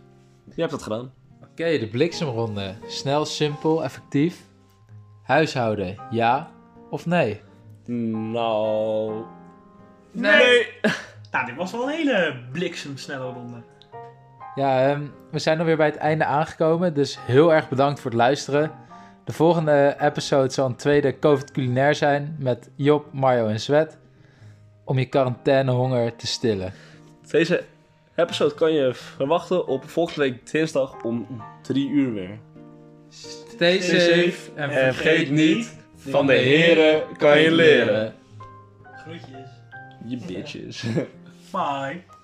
Je 0.54 0.60
hebt 0.60 0.72
het 0.72 0.82
gedaan. 0.82 1.12
Oké, 1.42 1.78
de 1.78 1.88
bliksemronde. 1.88 2.74
Snel, 2.86 3.24
simpel, 3.24 3.84
effectief. 3.84 4.46
Huishouden, 5.22 5.96
ja 6.10 6.50
of 6.90 7.06
nee? 7.06 7.40
Nou... 8.32 9.24
Nee. 10.12 10.66
Nou, 11.30 11.46
dit 11.46 11.56
was 11.56 11.72
wel 11.72 11.82
een 11.82 11.88
hele 11.88 12.34
bliksemsnelle 12.52 13.32
ronde. 13.32 13.62
Ja, 14.54 14.88
ehm, 14.88 15.02
we 15.30 15.38
zijn 15.38 15.58
alweer 15.58 15.76
bij 15.76 15.86
het 15.86 15.96
einde 15.96 16.24
aangekomen, 16.24 16.94
dus 16.94 17.18
heel 17.20 17.54
erg 17.54 17.68
bedankt 17.68 18.00
voor 18.00 18.10
het 18.10 18.20
luisteren. 18.20 18.70
De 19.28 19.34
volgende 19.34 19.96
episode 20.00 20.52
zal 20.52 20.66
een 20.66 20.76
tweede 20.76 21.18
COVID 21.18 21.50
culinair 21.50 21.94
zijn 21.94 22.36
met 22.38 22.70
Job, 22.74 23.12
Mario 23.12 23.46
en 23.46 23.60
Zwet. 23.60 23.98
Om 24.84 24.98
je 24.98 25.04
quarantainehonger 25.04 26.16
te 26.16 26.26
stillen. 26.26 26.72
Deze 27.30 27.64
episode 28.16 28.54
kan 28.54 28.72
je 28.72 28.94
verwachten 28.94 29.66
op 29.66 29.88
volgende 29.88 30.20
week 30.20 30.50
dinsdag 30.50 31.02
om 31.02 31.42
3 31.62 31.88
uur 31.88 32.12
weer. 32.12 32.38
Stay 33.08 33.80
safe 33.80 34.50
en 34.54 34.70
En 34.70 34.94
vergeet 34.94 35.30
niet, 35.30 35.78
van 35.96 36.26
de 36.26 36.32
heren 36.32 37.16
kan 37.16 37.40
je 37.40 37.50
leren. 37.50 38.14
Groetjes. 38.82 39.48
Je 40.04 40.18
bitches. 40.26 40.84
Bye. 41.52 42.17